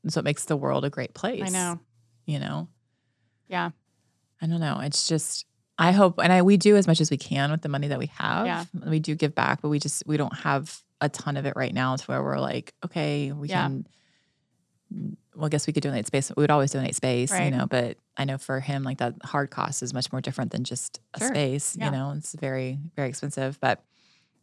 so 0.07 0.19
it 0.19 0.23
makes 0.23 0.45
the 0.45 0.57
world 0.57 0.84
a 0.84 0.89
great 0.89 1.13
place. 1.13 1.43
I 1.45 1.49
know. 1.49 1.79
You 2.25 2.39
know? 2.39 2.67
Yeah. 3.47 3.71
I 4.41 4.47
don't 4.47 4.60
know. 4.60 4.79
It's 4.79 5.07
just 5.07 5.45
I 5.77 5.91
hope 5.91 6.19
and 6.21 6.31
I 6.31 6.41
we 6.41 6.57
do 6.57 6.75
as 6.75 6.88
much 6.88 7.01
as 7.01 7.12
we 7.12 7.17
can 7.17 7.51
with 7.51 7.62
the 7.62 7.69
money 7.69 7.88
that 7.89 7.99
we 7.99 8.07
have. 8.17 8.45
Yeah. 8.45 8.65
We 8.88 8.99
do 8.99 9.15
give 9.15 9.36
back, 9.36 9.62
but 9.62 9.69
we 9.69 9.79
just 9.79 10.03
we 10.07 10.17
don't 10.17 10.36
have 10.39 10.81
a 10.99 11.10
ton 11.10 11.38
of 11.38 11.45
it 11.45 11.53
right 11.55 11.73
now 11.73 11.95
to 11.95 12.05
where 12.05 12.23
we're 12.23 12.39
like, 12.39 12.73
okay, 12.86 13.31
we 13.31 13.49
yeah. 13.49 13.63
can 13.63 13.86
well, 15.35 15.45
I 15.45 15.49
guess 15.49 15.67
we 15.67 15.73
could 15.73 15.83
donate 15.83 16.07
space. 16.07 16.31
We 16.35 16.41
would 16.41 16.51
always 16.51 16.71
donate 16.71 16.95
space, 16.95 17.31
right. 17.31 17.45
you 17.45 17.51
know, 17.51 17.65
but 17.65 17.97
I 18.17 18.25
know 18.25 18.37
for 18.37 18.59
him, 18.59 18.83
like 18.83 18.97
that 18.97 19.15
hard 19.23 19.49
cost 19.49 19.81
is 19.81 19.93
much 19.93 20.11
more 20.11 20.21
different 20.21 20.51
than 20.51 20.63
just 20.63 20.99
a 21.13 21.19
sure. 21.19 21.27
space, 21.29 21.75
yeah. 21.77 21.85
you 21.85 21.91
know, 21.91 22.13
it's 22.17 22.33
very, 22.33 22.79
very 22.95 23.09
expensive. 23.09 23.59
But 23.59 23.81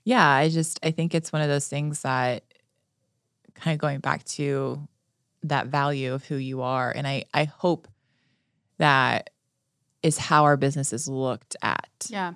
yeah, 0.05 0.27
I 0.27 0.49
just, 0.49 0.81
I 0.83 0.91
think 0.91 1.15
it's 1.15 1.33
one 1.33 1.43
of 1.43 1.49
those 1.49 1.69
things 1.69 2.03
that 2.03 2.43
kind 3.55 3.75
of 3.75 3.81
going 3.81 4.01
back 4.01 4.25
to 4.25 4.89
that 5.43 5.67
value 5.67 6.15
of 6.15 6.25
who 6.25 6.37
you 6.37 6.63
are. 6.63 6.91
And 6.91 7.07
I, 7.07 7.25
I 7.35 7.45
hope 7.45 7.87
that 8.79 9.31
is 10.03 10.17
how 10.17 10.45
our 10.45 10.57
business 10.57 10.93
is 10.93 11.09
looked 11.09 11.57
at. 11.63 11.89
Yeah. 12.09 12.35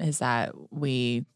Is 0.00 0.20
that 0.20 0.54
we 0.72 1.26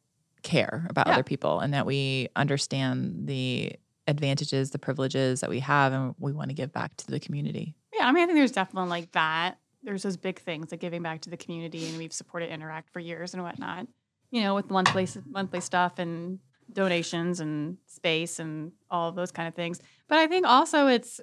care 0.42 0.87
about 0.88 1.07
yeah. 1.07 1.14
other 1.14 1.22
people 1.22 1.61
and 1.61 1.74
that 1.74 1.85
we 1.85 2.28
understand 2.35 3.26
the 3.26 3.74
advantages, 4.07 4.71
the 4.71 4.79
privileges 4.79 5.41
that 5.41 5.51
we 5.51 5.61
have, 5.61 5.93
and 5.93 6.15
we 6.19 6.33
want 6.33 6.51
to 6.51 6.55
give 6.55 6.73
back 6.73 6.97
to 6.97 7.07
the 7.07 7.21
community. 7.21 7.75
Yeah, 7.95 8.07
I 8.07 8.12
mean, 8.12 8.25
I 8.25 8.27
think 8.27 8.38
there's 8.38 8.53
definitely 8.53 8.91
like 8.91 9.12
that. 9.12 9.59
There's 9.83 10.03
those 10.03 10.17
big 10.17 10.38
things 10.41 10.71
like 10.71 10.81
giving 10.81 11.03
back 11.03 11.23
to 11.23 11.31
the 11.31 11.37
community, 11.37 11.88
and 11.88 11.99
we've 11.99 12.12
supported 12.12 12.51
Interact 12.51 12.91
for 12.91 13.01
years 13.01 13.35
and 13.35 13.43
whatnot. 13.43 13.87
You 14.31 14.43
know, 14.43 14.55
with 14.55 14.71
monthly 14.71 15.07
monthly 15.29 15.61
stuff 15.61 15.99
and 15.99 16.38
donations 16.73 17.41
and 17.41 17.77
space 17.87 18.38
and 18.38 18.73
all 18.91 19.09
of 19.09 19.15
those 19.15 19.31
kind 19.31 19.49
of 19.49 19.55
things. 19.55 19.81
But 20.09 20.19
I 20.19 20.27
think 20.27 20.47
also 20.47 20.87
it's 20.87 21.21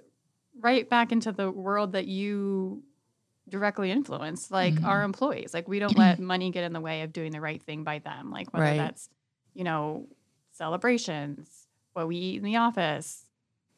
right 0.59 0.87
back 0.87 1.11
into 1.11 1.31
the 1.31 1.49
world 1.49 1.93
that 1.93 2.07
you 2.07 2.83
directly 3.47 3.91
influence, 3.91 4.51
like 4.51 4.75
mm-hmm. 4.75 4.85
our 4.85 5.03
employees. 5.03 5.53
Like 5.53 5.67
we 5.67 5.79
don't 5.79 5.97
let 5.97 6.19
money 6.19 6.51
get 6.51 6.63
in 6.63 6.73
the 6.73 6.81
way 6.81 7.01
of 7.01 7.11
doing 7.11 7.31
the 7.31 7.41
right 7.41 7.61
thing 7.61 7.83
by 7.83 7.99
them. 7.99 8.31
Like 8.31 8.53
whether 8.53 8.65
right. 8.65 8.77
that's, 8.77 9.09
you 9.53 9.63
know, 9.63 10.07
celebrations, 10.51 11.67
what 11.99 12.07
we 12.07 12.15
eat 12.15 12.37
in 12.37 12.43
the 12.43 12.55
office, 12.55 13.25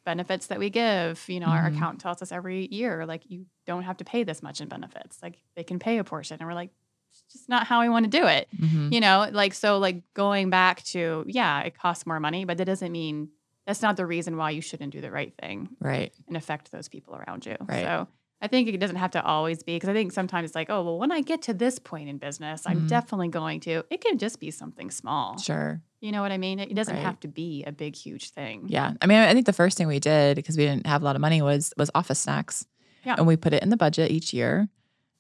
benefits 0.06 0.48
that 0.48 0.60
we 0.60 0.70
give. 0.70 1.24
You 1.28 1.40
know, 1.40 1.48
mm-hmm. 1.48 1.56
our 1.56 1.68
accountant 1.68 2.02
tells 2.02 2.22
us 2.22 2.32
every 2.32 2.68
year, 2.68 3.06
like 3.06 3.24
you 3.28 3.46
don't 3.66 3.84
have 3.84 3.98
to 3.98 4.06
pay 4.06 4.24
this 4.24 4.42
much 4.42 4.62
in 4.62 4.68
benefits. 4.68 5.22
Like 5.22 5.40
they 5.56 5.64
can 5.64 5.80
pay 5.80 5.98
a 5.98 6.04
portion. 6.04 6.38
And 6.40 6.48
we're 6.48 6.56
like, 6.56 6.72
it's 7.10 7.24
just 7.34 7.50
not 7.50 7.68
how 7.68 7.82
I 7.82 7.90
want 7.90 8.06
to 8.06 8.10
do 8.10 8.26
it. 8.26 8.48
Mm-hmm. 8.58 8.94
You 8.94 9.00
know, 9.02 9.30
like 9.32 9.54
so 9.54 9.78
like 9.78 10.02
going 10.14 10.50
back 10.50 10.84
to, 10.86 11.26
yeah, 11.28 11.62
it 11.62 11.78
costs 11.78 12.06
more 12.06 12.20
money, 12.20 12.46
but 12.46 12.58
that 12.58 12.66
doesn't 12.66 12.92
mean 12.92 13.30
that's 13.66 13.82
not 13.82 13.98
the 13.98 14.06
reason 14.06 14.38
why 14.38 14.52
you 14.52 14.62
shouldn't 14.62 14.92
do 14.92 15.02
the 15.02 15.12
right 15.12 15.34
thing. 15.40 15.70
Right. 15.80 16.14
And 16.28 16.38
affect 16.38 16.72
those 16.72 16.88
people 16.88 17.16
around 17.16 17.46
you. 17.46 17.58
Right. 17.60 17.84
So 17.84 18.08
I 18.42 18.48
think 18.48 18.68
it 18.68 18.80
doesn't 18.80 18.96
have 18.96 19.12
to 19.12 19.24
always 19.24 19.62
be 19.62 19.76
because 19.76 19.90
I 19.90 19.94
think 19.94 20.12
sometimes 20.12 20.46
it's 20.46 20.56
like, 20.56 20.70
oh, 20.70 20.84
well, 20.84 20.98
when 20.98 21.12
I 21.12 21.22
get 21.22 21.44
to 21.44 21.54
this 21.54 21.78
point 21.78 22.10
in 22.10 22.18
business, 22.18 22.64
I'm 22.66 22.78
mm-hmm. 22.78 22.88
definitely 22.88 23.28
going 23.28 23.60
to. 23.62 23.84
It 23.90 24.02
can 24.02 24.18
just 24.18 24.40
be 24.40 24.50
something 24.50 24.90
small. 24.90 25.38
Sure. 25.38 25.82
You 26.02 26.12
know 26.12 26.22
what 26.22 26.32
I 26.32 26.38
mean? 26.38 26.60
It 26.60 26.74
doesn't 26.76 26.96
right. 26.96 27.04
have 27.04 27.20
to 27.22 27.28
be 27.28 27.64
a 27.66 27.72
big, 27.72 27.96
huge 27.96 28.32
thing. 28.32 28.66
Yeah. 28.68 28.94
I 29.02 29.06
mean, 29.06 29.20
I 29.20 29.34
think 29.34 29.46
the 29.46 29.54
first 29.54 29.78
thing 29.78 29.88
we 29.88 30.00
did 30.00 30.36
because 30.36 30.58
we 30.58 30.66
didn't 30.66 30.88
have 30.88 31.02
a 31.02 31.06
lot 31.06 31.16
of 31.16 31.22
money 31.22 31.42
was 31.42 31.74
was 31.78 31.90
office 31.96 32.20
snacks. 32.20 32.66
Yeah. 33.06 33.16
And 33.18 33.26
we 33.26 33.38
put 33.38 33.54
it 33.54 33.64
in 33.64 33.70
the 33.70 33.78
budget 33.78 34.12
each 34.12 34.34
year 34.34 34.68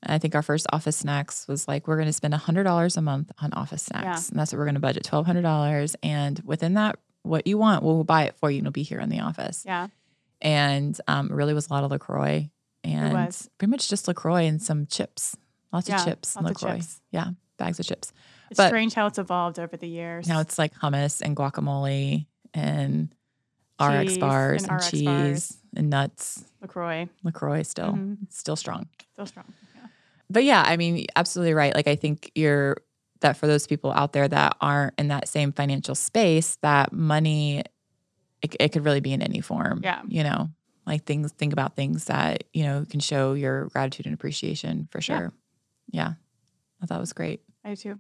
I 0.03 0.17
think 0.17 0.35
our 0.35 0.41
first 0.41 0.65
office 0.71 0.97
snacks 0.97 1.47
was 1.47 1.67
like, 1.67 1.87
we're 1.87 1.95
going 1.95 2.07
to 2.07 2.13
spend 2.13 2.33
$100 2.33 2.97
a 2.97 3.01
month 3.01 3.31
on 3.39 3.53
office 3.53 3.83
snacks. 3.83 4.03
Yeah. 4.03 4.31
And 4.31 4.39
that's 4.39 4.51
what 4.51 4.59
we're 4.59 4.65
going 4.65 4.75
to 4.75 4.81
budget 4.81 5.03
$1,200. 5.03 5.95
And 6.01 6.41
within 6.43 6.73
that, 6.73 6.97
what 7.23 7.45
you 7.45 7.57
want, 7.57 7.83
we'll 7.83 8.03
buy 8.03 8.23
it 8.23 8.35
for 8.37 8.49
you 8.49 8.57
and 8.57 8.67
it'll 8.67 8.73
be 8.73 8.83
here 8.83 8.99
in 8.99 9.09
the 9.09 9.19
office. 9.19 9.63
Yeah. 9.65 9.87
And 10.41 10.99
um, 11.07 11.27
really 11.29 11.53
was 11.53 11.69
a 11.69 11.73
lot 11.73 11.83
of 11.83 11.91
LaCroix 11.91 12.49
and 12.83 13.47
pretty 13.59 13.69
much 13.69 13.89
just 13.89 14.07
LaCroix 14.07 14.45
and 14.45 14.59
some 14.59 14.87
chips. 14.87 15.37
Lots 15.71 15.87
Yeah, 15.87 15.99
of 15.99 16.05
chips 16.05 16.35
and 16.35 16.45
lots 16.45 16.63
LaCroix. 16.63 16.77
chips. 16.79 17.01
Yeah, 17.11 17.29
bags 17.57 17.79
of 17.79 17.85
chips. 17.85 18.11
It's 18.51 18.57
But- 18.57 18.67
strange 18.67 18.93
how 18.93 19.07
it's 19.07 19.17
evolved 19.17 19.57
over 19.57 19.75
the 19.77 19.87
years. 19.87 20.27
Now 20.27 20.41
it's 20.41 20.59
like 20.59 20.73
hummus 20.75 21.21
and 21.21 21.35
guacamole 21.35 22.27
and 22.53 23.09
RX 23.79 24.17
bars 24.17 24.63
and 24.63 24.71
and, 24.71 24.79
RX 24.81 24.91
cheese 24.91 25.03
bars. 25.05 25.57
and 25.75 25.89
nuts. 25.89 26.43
LaCroix, 26.61 27.07
LaCroix 27.23 27.63
still, 27.63 27.93
Mhm. 27.93 28.17
still 28.29 28.55
strong. 28.55 28.87
still 29.13 29.25
strong. 29.25 29.45
Yeah. 29.75 29.87
but 30.29 30.43
yeah, 30.43 30.63
I 30.65 30.77
mean, 30.77 31.05
absolutely 31.15 31.53
right. 31.53 31.73
Like 31.73 31.87
I 31.87 31.95
think 31.95 32.31
you're 32.35 32.77
that 33.21 33.37
for 33.37 33.47
those 33.47 33.67
people 33.67 33.91
out 33.91 34.13
there 34.13 34.27
that 34.27 34.57
aren't 34.61 34.93
in 34.99 35.07
that 35.09 35.27
same 35.27 35.51
financial 35.51 35.95
space, 35.95 36.57
that 36.61 36.91
money 36.91 37.63
it, 38.41 38.55
it 38.59 38.69
could 38.73 38.83
really 38.83 38.99
be 39.01 39.13
in 39.13 39.21
any 39.21 39.39
form. 39.41 39.81
Yeah. 39.83 40.01
You 40.07 40.23
know, 40.23 40.49
like 40.87 41.05
things 41.05 41.31
think 41.33 41.53
about 41.53 41.75
things 41.75 42.05
that, 42.05 42.43
you 42.53 42.63
know, 42.63 42.83
can 42.89 42.99
show 42.99 43.33
your 43.33 43.67
gratitude 43.67 44.07
and 44.07 44.13
appreciation 44.15 44.87
for 44.91 44.97
Yeah. 44.97 45.01
sure. 45.01 45.33
Yeah. 45.91 46.13
I 46.81 46.85
thought 46.87 46.97
it 46.97 47.01
was 47.01 47.13
great. 47.13 47.41
I 47.63 47.69
do 47.69 47.75
too. 47.75 47.99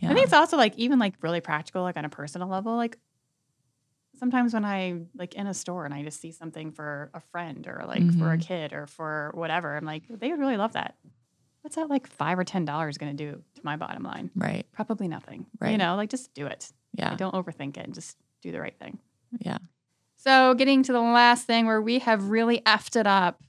Yeah. 0.00 0.10
I 0.10 0.14
think 0.14 0.24
it's 0.24 0.32
also 0.32 0.56
like 0.56 0.76
even 0.76 0.98
like 0.98 1.14
really 1.22 1.40
practical, 1.40 1.82
like 1.82 1.96
on 1.96 2.04
a 2.04 2.08
personal 2.08 2.48
level. 2.48 2.74
Like 2.76 2.96
sometimes 4.18 4.52
when 4.54 4.64
I 4.64 5.00
like 5.16 5.34
in 5.34 5.46
a 5.46 5.54
store 5.54 5.84
and 5.84 5.94
I 5.94 6.02
just 6.02 6.20
see 6.20 6.32
something 6.32 6.72
for 6.72 7.10
a 7.14 7.20
friend 7.20 7.66
or 7.66 7.84
like 7.86 8.02
for 8.18 8.32
a 8.32 8.36
Mhm. 8.36 8.42
kid 8.42 8.72
or 8.72 8.86
for 8.86 9.30
whatever, 9.34 9.76
I'm 9.76 9.84
like, 9.84 10.04
they 10.08 10.30
would 10.30 10.40
really 10.40 10.56
love 10.56 10.72
that. 10.72 10.96
What's 11.62 11.76
that 11.76 11.88
like 11.90 12.06
five 12.06 12.38
or 12.38 12.44
ten 12.44 12.64
dollars 12.64 12.96
going 12.98 13.14
to 13.16 13.24
do 13.32 13.42
to 13.54 13.60
my 13.62 13.76
bottom 13.76 14.02
line? 14.02 14.30
right. 14.34 14.66
Probably 14.72 15.08
nothing. 15.08 15.46
Right. 15.60 15.72
You 15.72 15.78
know, 15.78 15.96
like 15.96 16.08
just 16.10 16.32
do 16.34 16.46
it. 16.46 16.72
Yeah. 16.94 17.10
Like, 17.10 17.18
don't 17.18 17.34
overthink 17.34 17.76
it 17.76 17.84
and 17.84 17.94
just 17.94 18.16
do 18.42 18.50
the 18.52 18.60
right 18.60 18.76
thing. 18.78 18.98
Yeah. 19.40 19.58
So 20.16 20.54
getting 20.54 20.82
to 20.84 20.92
the 20.92 21.00
last 21.00 21.46
thing 21.46 21.66
where 21.66 21.80
we 21.80 21.98
have 22.00 22.28
really 22.30 22.60
effed 22.60 22.98
it 22.98 23.06
up, 23.06 23.42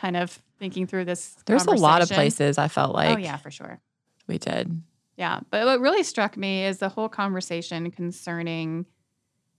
kind 0.00 0.16
of 0.16 0.40
thinking 0.58 0.86
through 0.86 1.04
this. 1.06 1.34
There's 1.46 1.66
a 1.66 1.70
lot 1.72 2.02
of 2.02 2.08
places 2.10 2.56
I 2.58 2.68
felt 2.68 2.94
like 2.94 3.16
oh 3.16 3.18
yeah, 3.20 3.36
for 3.36 3.50
sure. 3.50 3.80
we 4.26 4.38
did. 4.38 4.82
Yeah. 5.16 5.40
But 5.50 5.64
what 5.66 5.80
really 5.80 6.02
struck 6.02 6.36
me 6.36 6.64
is 6.64 6.78
the 6.78 6.88
whole 6.88 7.08
conversation 7.08 7.90
concerning 7.90 8.86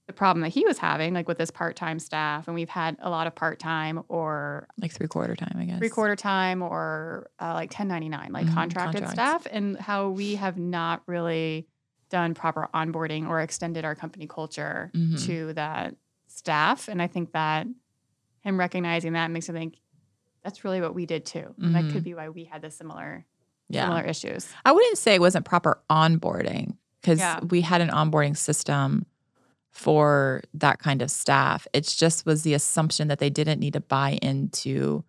the 0.07 0.13
problem 0.13 0.41
that 0.41 0.49
he 0.49 0.65
was 0.65 0.77
having, 0.77 1.13
like 1.13 1.27
with 1.27 1.37
this 1.37 1.49
part 1.49 1.75
time 1.75 1.97
staff. 1.97 2.47
And 2.47 2.53
we've 2.55 2.69
had 2.69 2.97
a 2.99 3.09
lot 3.09 3.25
of 3.27 3.33
part 3.35 3.59
time 3.59 4.03
or 4.07 4.67
Like 4.79 4.91
three 4.91 5.07
quarter 5.07 5.35
time, 5.35 5.55
I 5.57 5.65
guess. 5.65 5.79
three 5.79 5.89
quarter 5.89 6.15
time 6.15 6.61
or 6.61 7.31
uh, 7.41 7.53
like 7.53 7.71
1099, 7.71 8.31
like 8.31 8.47
Mhm, 8.47 8.53
contracted 8.53 9.01
contracts. 9.03 9.11
staff, 9.45 9.47
and 9.51 9.77
how 9.79 10.09
we 10.09 10.35
have 10.35 10.57
not 10.57 11.01
really 11.07 11.67
done 12.11 12.35
proper 12.35 12.69
onboarding 12.73 13.27
or 13.27 13.41
extended 13.41 13.83
our 13.83 13.95
company 13.95 14.27
culture 14.27 14.91
Mhm. 14.93 15.25
to 15.25 15.53
that 15.53 15.95
staff. 16.27 16.87
And 16.87 17.01
I 17.01 17.07
think 17.07 17.31
that 17.31 17.65
him 18.41 18.59
recognizing 18.59 19.13
that 19.13 19.31
makes 19.31 19.49
me 19.49 19.57
think 19.57 19.77
that's 20.43 20.63
really 20.63 20.81
what 20.81 20.93
we 20.93 21.07
did 21.07 21.25
too. 21.25 21.55
And 21.57 21.73
that 21.73 21.89
could 21.89 22.03
be 22.03 22.13
why 22.13 22.29
we 22.29 22.43
had 22.43 22.61
the 22.61 22.69
similar 22.69 23.25
Yeah. 23.69 23.85
similar 23.85 24.03
issues. 24.03 24.47
I 24.63 24.71
wouldn't 24.71 24.97
say 24.97 25.15
it 25.15 25.21
wasn't 25.21 25.45
proper 25.45 25.79
onboarding 25.89 26.75
because 27.01 27.19
Yeah. 27.19 27.39
we 27.41 27.61
had 27.61 27.81
an 27.81 27.89
onboarding 27.89 28.37
system 28.37 29.05
for 29.71 30.41
that 30.53 30.79
kind 30.79 31.01
of 31.01 31.11
staff. 31.11 31.67
It 31.73 31.83
just 31.97 32.25
was 32.25 32.43
the 32.43 32.53
assumption 32.53 33.07
that 33.09 33.19
they 33.19 33.29
didn't 33.29 33.59
need 33.59 33.73
to 33.73 33.81
buy 33.81 34.19
into 34.21 35.03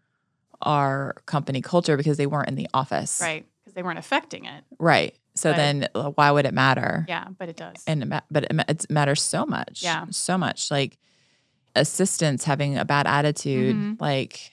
our 0.62 1.14
company 1.27 1.61
culture 1.61 1.97
because 1.97 2.16
they 2.16 2.27
weren't 2.27 2.49
in 2.49 2.55
the 2.55 2.69
office. 2.75 3.21
Right. 3.23 3.47
Because 3.62 3.75
they 3.75 3.83
weren't 3.83 3.99
affecting 3.99 4.45
it. 4.47 4.64
Right. 4.79 5.14
So 5.35 5.51
But- 5.51 5.57
then 5.57 5.88
uh, 5.95 6.11
why 6.11 6.31
would 6.31 6.47
it 6.47 6.55
matter? 6.55 7.05
Yeah, 7.09 7.29
but 7.38 7.49
it 7.51 7.57
does. 7.57 7.85
And 7.87 8.03
it 8.03 8.07
ma- 8.07 8.21
but 8.31 8.45
it, 8.45 8.55
ma- 8.55 8.64
it 8.66 8.87
matters 8.90 9.21
so 9.23 9.45
much. 9.45 9.83
Yeah. 9.83 10.07
So 10.11 10.38
much. 10.38 10.71
Like 10.71 10.97
assistants 11.75 12.45
having 12.45 12.79
a 12.79 12.85
bad 12.87 13.07
attitude, 13.07 13.77
Mhm. 13.77 14.01
like 14.01 14.51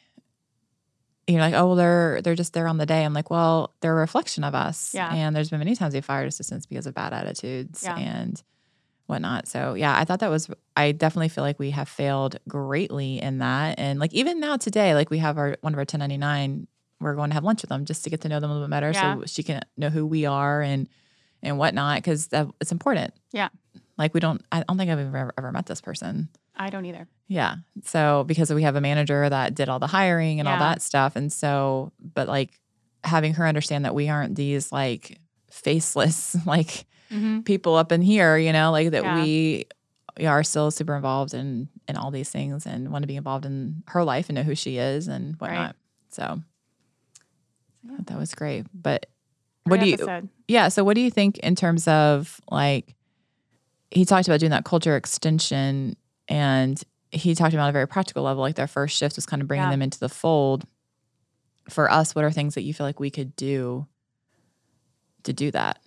you're 1.28 1.42
like, 1.42 1.54
oh, 1.54 1.68
well, 1.68 1.76
they're 1.76 2.22
they're 2.22 2.36
just 2.36 2.54
there 2.54 2.68
on 2.68 2.78
the 2.78 2.86
day. 2.86 3.04
I'm 3.06 3.14
like, 3.14 3.30
well, 3.30 3.74
they're 3.82 3.94
a 3.94 3.96
reflection 4.02 4.44
of 4.44 4.54
us. 4.56 4.94
Yeah. 4.94 5.14
And 5.14 5.36
there's 5.36 5.50
been 5.50 5.60
many 5.60 5.76
times 5.76 5.94
we 5.94 6.02
fired 6.02 6.28
assistants 6.28 6.66
because 6.66 6.86
of 6.88 6.94
bad 6.94 7.14
attitudes 7.14 7.84
Yeah. 7.84 7.98
and 7.98 8.42
whatnot. 9.08 9.48
So 9.48 9.74
yeah, 9.74 9.98
I 9.98 10.06
thought 10.06 10.20
that 10.20 10.30
was 10.30 10.50
I 10.76 10.92
definitely 10.92 11.30
feel 11.30 11.44
like 11.44 11.60
we 11.60 11.72
have 11.72 11.88
failed 11.88 12.38
greatly 12.48 13.22
in 13.22 13.38
that. 13.40 13.80
And 13.80 14.00
like 14.00 14.14
even 14.14 14.40
now 14.40 14.58
today, 14.58 14.94
like 14.96 15.10
we 15.10 15.20
have 15.20 15.38
our 15.38 15.58
one 15.62 15.74
of 15.74 15.78
our 15.78 15.82
1099, 15.82 16.68
we're 17.00 17.16
going 17.16 17.30
to 17.30 17.34
have 17.36 17.44
lunch 17.44 17.62
with 17.62 17.70
them 17.70 17.86
just 17.86 18.04
to 18.06 18.10
get 18.10 18.22
to 18.22 18.30
know 18.30 18.40
them 18.40 18.50
a 18.50 18.54
little 18.54 18.68
bit 18.68 18.72
better 18.72 18.92
Yeah. 18.92 19.16
so 19.16 19.24
she 19.26 19.44
can 19.44 19.62
know 19.78 19.90
who 19.90 20.06
we 20.06 20.26
are 20.26 20.62
and 20.62 20.88
and 21.42 21.58
whatnot 21.58 21.98
because 21.98 22.30
it's 22.62 22.72
important. 22.72 23.14
Yeah. 23.32 23.50
Like 23.98 24.14
we 24.14 24.20
don't. 24.20 24.42
I 24.52 24.64
don't 24.68 24.78
think 24.78 24.90
I've 24.90 25.00
ever 25.00 25.32
ever 25.38 25.52
met 25.52 25.68
this 25.68 25.80
person. 25.82 26.30
I 26.56 26.70
don't 26.70 26.86
either. 26.86 27.08
Yeah. 27.28 27.56
So 27.84 28.24
because 28.28 28.54
we 28.54 28.64
have 28.64 28.76
a 28.76 28.82
manager 28.82 29.28
that 29.30 29.56
did 29.56 29.70
all 29.70 29.80
the 29.80 29.88
hiring 29.88 30.40
and 30.40 30.48
all 30.48 30.60
that 30.60 30.82
stuff, 30.82 31.16
and 31.16 31.32
so 31.32 31.92
but 32.00 32.28
like 32.28 32.60
having 33.04 33.34
her 33.34 33.46
understand 33.48 33.86
that 33.86 33.96
we 33.96 34.08
aren't 34.10 34.36
these 34.36 34.72
like 34.72 35.20
faceless 35.52 36.36
like 36.46 36.86
Mm-hmm. 37.12 37.42
people 37.42 37.76
up 37.76 37.92
in 37.92 38.02
here, 38.02 38.38
you 38.38 38.52
know, 38.52 38.72
like 38.72 38.90
that 38.92 39.04
Yeah. 39.04 39.22
we 39.22 39.66
are 40.26 40.42
still 40.44 40.72
super 40.72 40.96
involved 40.96 41.34
in 41.36 41.70
in 41.88 41.96
all 41.96 42.10
these 42.10 42.30
things 42.30 42.66
and 42.66 42.90
want 42.92 43.04
to 43.04 43.08
be 43.08 43.18
involved 43.18 43.46
in 43.46 43.84
her 43.88 44.04
life 44.04 44.30
and 44.30 44.36
know 44.36 44.42
who 44.44 44.56
she 44.56 44.78
is 44.78 45.08
and 45.08 45.36
Right. 45.40 45.52
whatnot. 45.52 45.76
So 46.10 46.42
Yeah. 47.88 47.98
that 48.06 48.18
was 48.18 48.34
great. 48.34 48.66
But 48.74 49.06
what 49.66 49.80
do 49.80 49.88
you? 49.88 49.94
Episode. 49.94 50.30
Yeah. 50.48 50.70
So, 50.70 50.84
what 50.84 50.96
do 50.96 51.02
you 51.02 51.12
think 51.12 51.38
in 51.40 51.56
terms 51.56 51.88
of 51.88 52.42
like, 52.50 52.96
he 53.92 54.06
talked 54.06 54.28
about 54.28 54.40
doing 54.40 54.50
that 54.52 54.66
culture 54.66 54.96
extension 54.96 55.96
and 56.34 56.82
he 57.12 57.36
talked 57.36 57.54
about 57.54 57.70
a 57.70 57.72
very 57.72 57.88
practical 57.88 58.24
level, 58.24 58.42
like 58.42 58.56
their 58.56 58.68
first 58.68 58.98
shift 58.98 59.16
was 59.16 59.26
kind 59.26 59.42
of 59.42 59.48
bringing 59.48 59.66
Yeah. 59.66 59.72
them 59.72 59.82
into 59.84 60.00
the 60.00 60.10
fold. 60.10 60.66
For 61.70 61.90
us, 61.92 62.16
what 62.16 62.26
are 62.26 62.32
things 62.32 62.56
that 62.56 62.64
you 62.64 62.74
feel 62.74 62.86
like 62.86 63.00
we 63.00 63.10
could 63.12 63.36
do 63.36 63.88
to 65.24 65.32
do 65.34 65.52
that? 65.52 65.80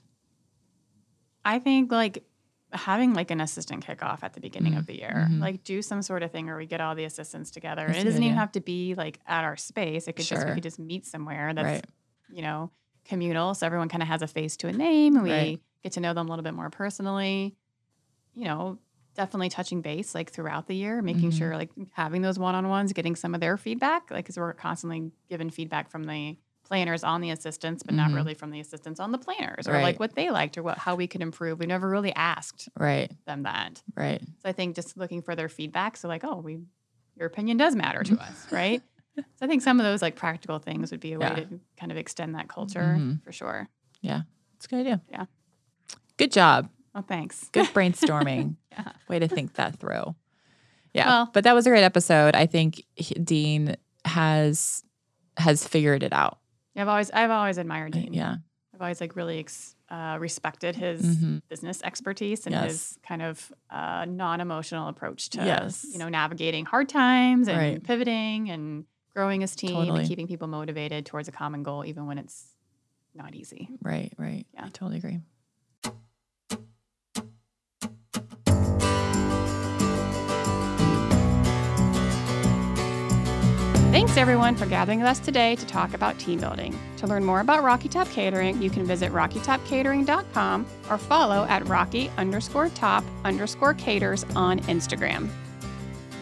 I 1.44 1.58
think 1.58 1.92
like 1.92 2.24
having 2.72 3.14
like 3.14 3.30
an 3.30 3.40
assistant 3.40 3.84
kickoff 3.86 4.20
at 4.22 4.32
the 4.34 4.40
beginning 4.40 4.74
Mhm. 4.74 4.78
of 4.78 4.86
the 4.86 4.96
year, 4.98 5.26
Mhm. 5.30 5.40
like 5.40 5.64
do 5.64 5.80
some 5.82 6.02
sort 6.02 6.22
of 6.22 6.30
thing 6.32 6.46
where 6.46 6.56
we 6.56 6.66
get 6.66 6.80
all 6.80 6.94
the 6.94 7.04
assistants 7.04 7.50
together. 7.50 7.86
That's 7.86 7.98
and 7.98 8.06
it 8.06 8.10
doesn't 8.10 8.20
good 8.20 8.26
even 8.26 8.38
have 8.38 8.52
to 8.52 8.60
be 8.60 8.94
like 8.94 9.20
at 9.26 9.44
our 9.44 9.56
space. 9.56 10.08
It 10.08 10.14
could 10.16 10.26
just 10.26 10.46
we 10.46 10.54
could 10.54 10.62
just 10.62 10.78
meet 10.78 11.06
somewhere 11.06 11.52
that's 11.54 11.64
right. 11.66 11.84
you 12.30 12.42
know 12.42 12.70
communal, 13.04 13.54
so 13.54 13.64
everyone 13.66 13.88
kind 13.88 14.02
of 14.02 14.08
has 14.08 14.20
a 14.22 14.26
face 14.26 14.56
to 14.58 14.66
a 14.68 14.72
name, 14.72 15.14
and 15.14 15.22
we 15.24 15.30
Right. 15.30 15.62
get 15.82 15.92
to 15.92 16.00
know 16.00 16.12
them 16.12 16.26
a 16.26 16.30
little 16.30 16.42
bit 16.42 16.54
more 16.54 16.70
personally. 16.70 17.54
You 18.34 18.44
know, 18.46 18.78
definitely 19.16 19.48
touching 19.48 19.80
base 19.80 20.14
like 20.14 20.30
throughout 20.30 20.66
the 20.68 20.74
year, 20.76 21.02
making 21.02 21.30
Mhm. 21.30 21.38
sure 21.38 21.56
like 21.56 21.70
having 21.92 22.22
those 22.22 22.38
one 22.38 22.54
on 22.54 22.68
ones, 22.68 22.92
getting 22.92 23.16
some 23.16 23.34
of 23.34 23.40
their 23.40 23.56
feedback, 23.56 24.10
like 24.10 24.24
because 24.24 24.36
we're 24.36 24.52
constantly 24.52 25.10
given 25.28 25.50
feedback 25.50 25.90
from 25.90 26.04
the 26.04 26.36
planners 26.64 27.02
on 27.04 27.20
the 27.20 27.30
assistants, 27.30 27.82
but 27.82 27.94
not 27.94 28.10
Mhm. 28.10 28.14
really 28.14 28.34
from 28.34 28.50
the 28.50 28.60
assistants 28.60 28.98
on 29.00 29.12
the 29.12 29.18
planners 29.18 29.68
or 29.68 29.72
Right. 29.72 29.82
like 29.82 30.00
what 30.00 30.14
they 30.14 30.30
liked 30.30 30.58
or 30.58 30.62
what 30.62 30.78
how 30.78 30.94
we 30.96 31.06
could 31.06 31.22
improve. 31.22 31.58
We 31.58 31.66
never 31.66 31.88
really 31.88 32.12
asked 32.14 32.68
Right. 32.78 33.10
them 33.24 33.42
that. 33.44 33.82
Right. 33.96 34.20
So 34.42 34.48
I 34.48 34.52
think 34.52 34.74
just 34.76 34.96
looking 34.96 35.22
for 35.22 35.34
their 35.36 35.48
feedback. 35.48 35.96
So 35.96 36.08
like, 36.08 36.24
oh, 36.24 36.40
we 36.40 36.58
your 37.16 37.26
opinion 37.26 37.56
does 37.56 37.74
matter 37.74 38.02
to 38.02 38.18
us, 38.20 38.46
right? 38.52 38.82
So 39.16 39.22
I 39.42 39.46
think 39.46 39.62
some 39.62 39.80
of 39.80 39.84
those 39.84 40.02
like 40.02 40.16
practical 40.16 40.58
things 40.58 40.90
would 40.90 41.00
be 41.00 41.14
a 41.14 41.18
way 41.18 41.26
Yeah. 41.28 41.34
to 41.44 41.60
kind 41.78 41.90
of 41.90 41.96
extend 41.96 42.34
that 42.34 42.48
culture 42.48 42.96
Mhm. 42.98 43.22
for 43.22 43.32
sure. 43.32 43.68
Yeah. 44.02 44.22
It's 44.56 44.66
a 44.66 44.68
good 44.68 44.80
idea. 44.80 45.00
Yeah. 45.08 45.24
Good 46.18 46.32
job. 46.32 46.68
Oh, 46.98 47.02
thanks. 47.02 47.48
Good 47.52 47.66
brainstorming. 47.66 48.56
Yeah. 48.72 48.92
Way 49.08 49.18
to 49.20 49.26
think 49.28 49.54
that 49.54 49.76
through. 49.78 50.14
Yeah. 50.92 51.06
Well- 51.08 51.30
but 51.32 51.44
that 51.44 51.54
was 51.54 51.66
a 51.66 51.70
great 51.70 51.82
episode. 51.84 52.34
I 52.36 52.44
think 52.46 52.82
he- 52.94 53.14
Dean 53.14 53.76
has 54.04 54.82
has 55.38 55.66
figured 55.66 56.02
it 56.02 56.12
out. 56.12 56.38
I've 56.76 56.88
always 56.88 57.10
I've 57.10 57.30
always 57.30 57.56
admired 57.58 57.92
Dean. 57.92 58.12
Yeah. 58.12 58.36
I've 58.74 58.80
always 58.82 59.00
like 59.00 59.16
really 59.16 59.38
ex- 59.38 59.74
uh, 59.88 60.18
respected 60.20 60.76
his 60.76 61.00
Mhm. 61.02 61.40
business 61.48 61.80
expertise 61.82 62.44
and 62.46 62.54
Yes. 62.54 62.64
his 62.70 62.98
kind 63.06 63.22
of 63.22 63.50
uh, 63.70 64.04
non-emotional 64.06 64.88
approach 64.88 65.30
to 65.30 65.38
Yes. 65.44 65.86
you 65.90 65.98
know 65.98 66.08
navigating 66.10 66.66
hard 66.66 66.88
times 66.90 67.48
and 67.48 67.56
Right. 67.58 67.82
pivoting 67.82 68.50
and 68.50 68.84
growing 69.14 69.40
his 69.40 69.56
team 69.56 69.70
Totally. 69.70 70.00
and 70.00 70.08
keeping 70.08 70.26
people 70.26 70.48
motivated 70.48 71.06
towards 71.06 71.28
a 71.28 71.32
common 71.32 71.62
goal 71.62 71.82
even 71.86 72.04
when 72.06 72.18
it's 72.18 72.54
not 73.14 73.34
easy. 73.34 73.70
Right. 73.80 74.12
Right. 74.18 74.46
Yeah. 74.52 74.66
I 74.66 74.68
totally 74.68 74.98
agree. 74.98 75.20
Thanks 83.96 84.18
everyone 84.18 84.56
for 84.56 84.66
gathering 84.66 84.98
with 84.98 85.08
us 85.08 85.18
today 85.18 85.56
to 85.56 85.64
talk 85.64 85.94
about 85.94 86.18
team 86.18 86.38
building. 86.38 86.78
To 86.98 87.06
learn 87.06 87.24
more 87.24 87.40
about 87.40 87.64
Rocky 87.64 87.88
Top 87.88 88.06
Catering, 88.10 88.60
you 88.60 88.68
can 88.68 88.84
visit 88.84 89.10
rockytopcatering.com 89.10 90.66
or 90.90 90.98
follow 90.98 91.46
at 91.48 91.66
rocky 91.66 92.10
underscore 92.18 92.68
top 92.68 93.02
underscore 93.24 93.72
caters 93.72 94.24
on 94.36 94.60
Instagram. 94.64 95.30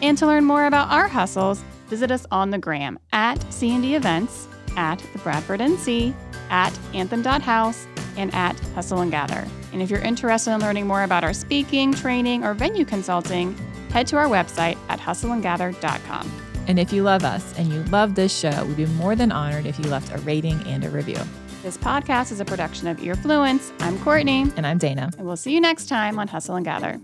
And 0.01 0.17
to 0.17 0.25
learn 0.25 0.45
more 0.45 0.67
about 0.67 0.89
our 0.89 1.09
hustles, 1.09 1.65
visit 1.87 2.11
us 2.11 2.25
on 2.31 2.49
the 2.49 2.57
gram 2.57 2.97
at 3.11 3.43
C&D 3.51 3.95
Events 3.95 4.47
at 4.77 4.99
the 5.11 5.19
Bradford 5.19 5.59
NC, 5.59 6.13
at 6.49 6.79
anthem.house, 6.93 7.87
and 8.15 8.33
at 8.33 8.57
Hustle 8.73 9.01
and 9.01 9.11
Gather. 9.11 9.45
And 9.73 9.81
if 9.81 9.89
you're 9.89 9.99
interested 9.99 10.53
in 10.53 10.61
learning 10.61 10.87
more 10.87 11.03
about 11.03 11.25
our 11.25 11.33
speaking, 11.33 11.91
training, 11.91 12.45
or 12.45 12.53
venue 12.53 12.85
consulting, 12.85 13.53
head 13.89 14.07
to 14.07 14.15
our 14.15 14.27
website 14.27 14.77
at 14.87 15.01
hustleandgather.com. 15.01 16.44
And 16.67 16.79
if 16.79 16.91
you 16.91 17.03
love 17.03 17.23
us 17.23 17.53
and 17.57 17.71
you 17.71 17.83
love 17.85 18.15
this 18.15 18.37
show, 18.37 18.65
we'd 18.65 18.77
be 18.77 18.85
more 18.85 19.15
than 19.15 19.31
honored 19.31 19.65
if 19.65 19.77
you 19.79 19.85
left 19.85 20.13
a 20.13 20.17
rating 20.19 20.61
and 20.67 20.83
a 20.83 20.89
review. 20.89 21.19
This 21.63 21.77
podcast 21.77 22.31
is 22.31 22.39
a 22.39 22.45
production 22.45 22.87
of 22.87 22.97
Earfluence. 22.97 23.71
I'm 23.79 23.97
Courtney. 23.99 24.51
And 24.55 24.67
I'm 24.67 24.77
Dana. 24.77 25.11
And 25.17 25.25
we'll 25.25 25.35
see 25.35 25.53
you 25.53 25.61
next 25.61 25.87
time 25.87 26.19
on 26.19 26.27
Hustle 26.27 26.55
and 26.55 26.65
Gather. 26.65 26.99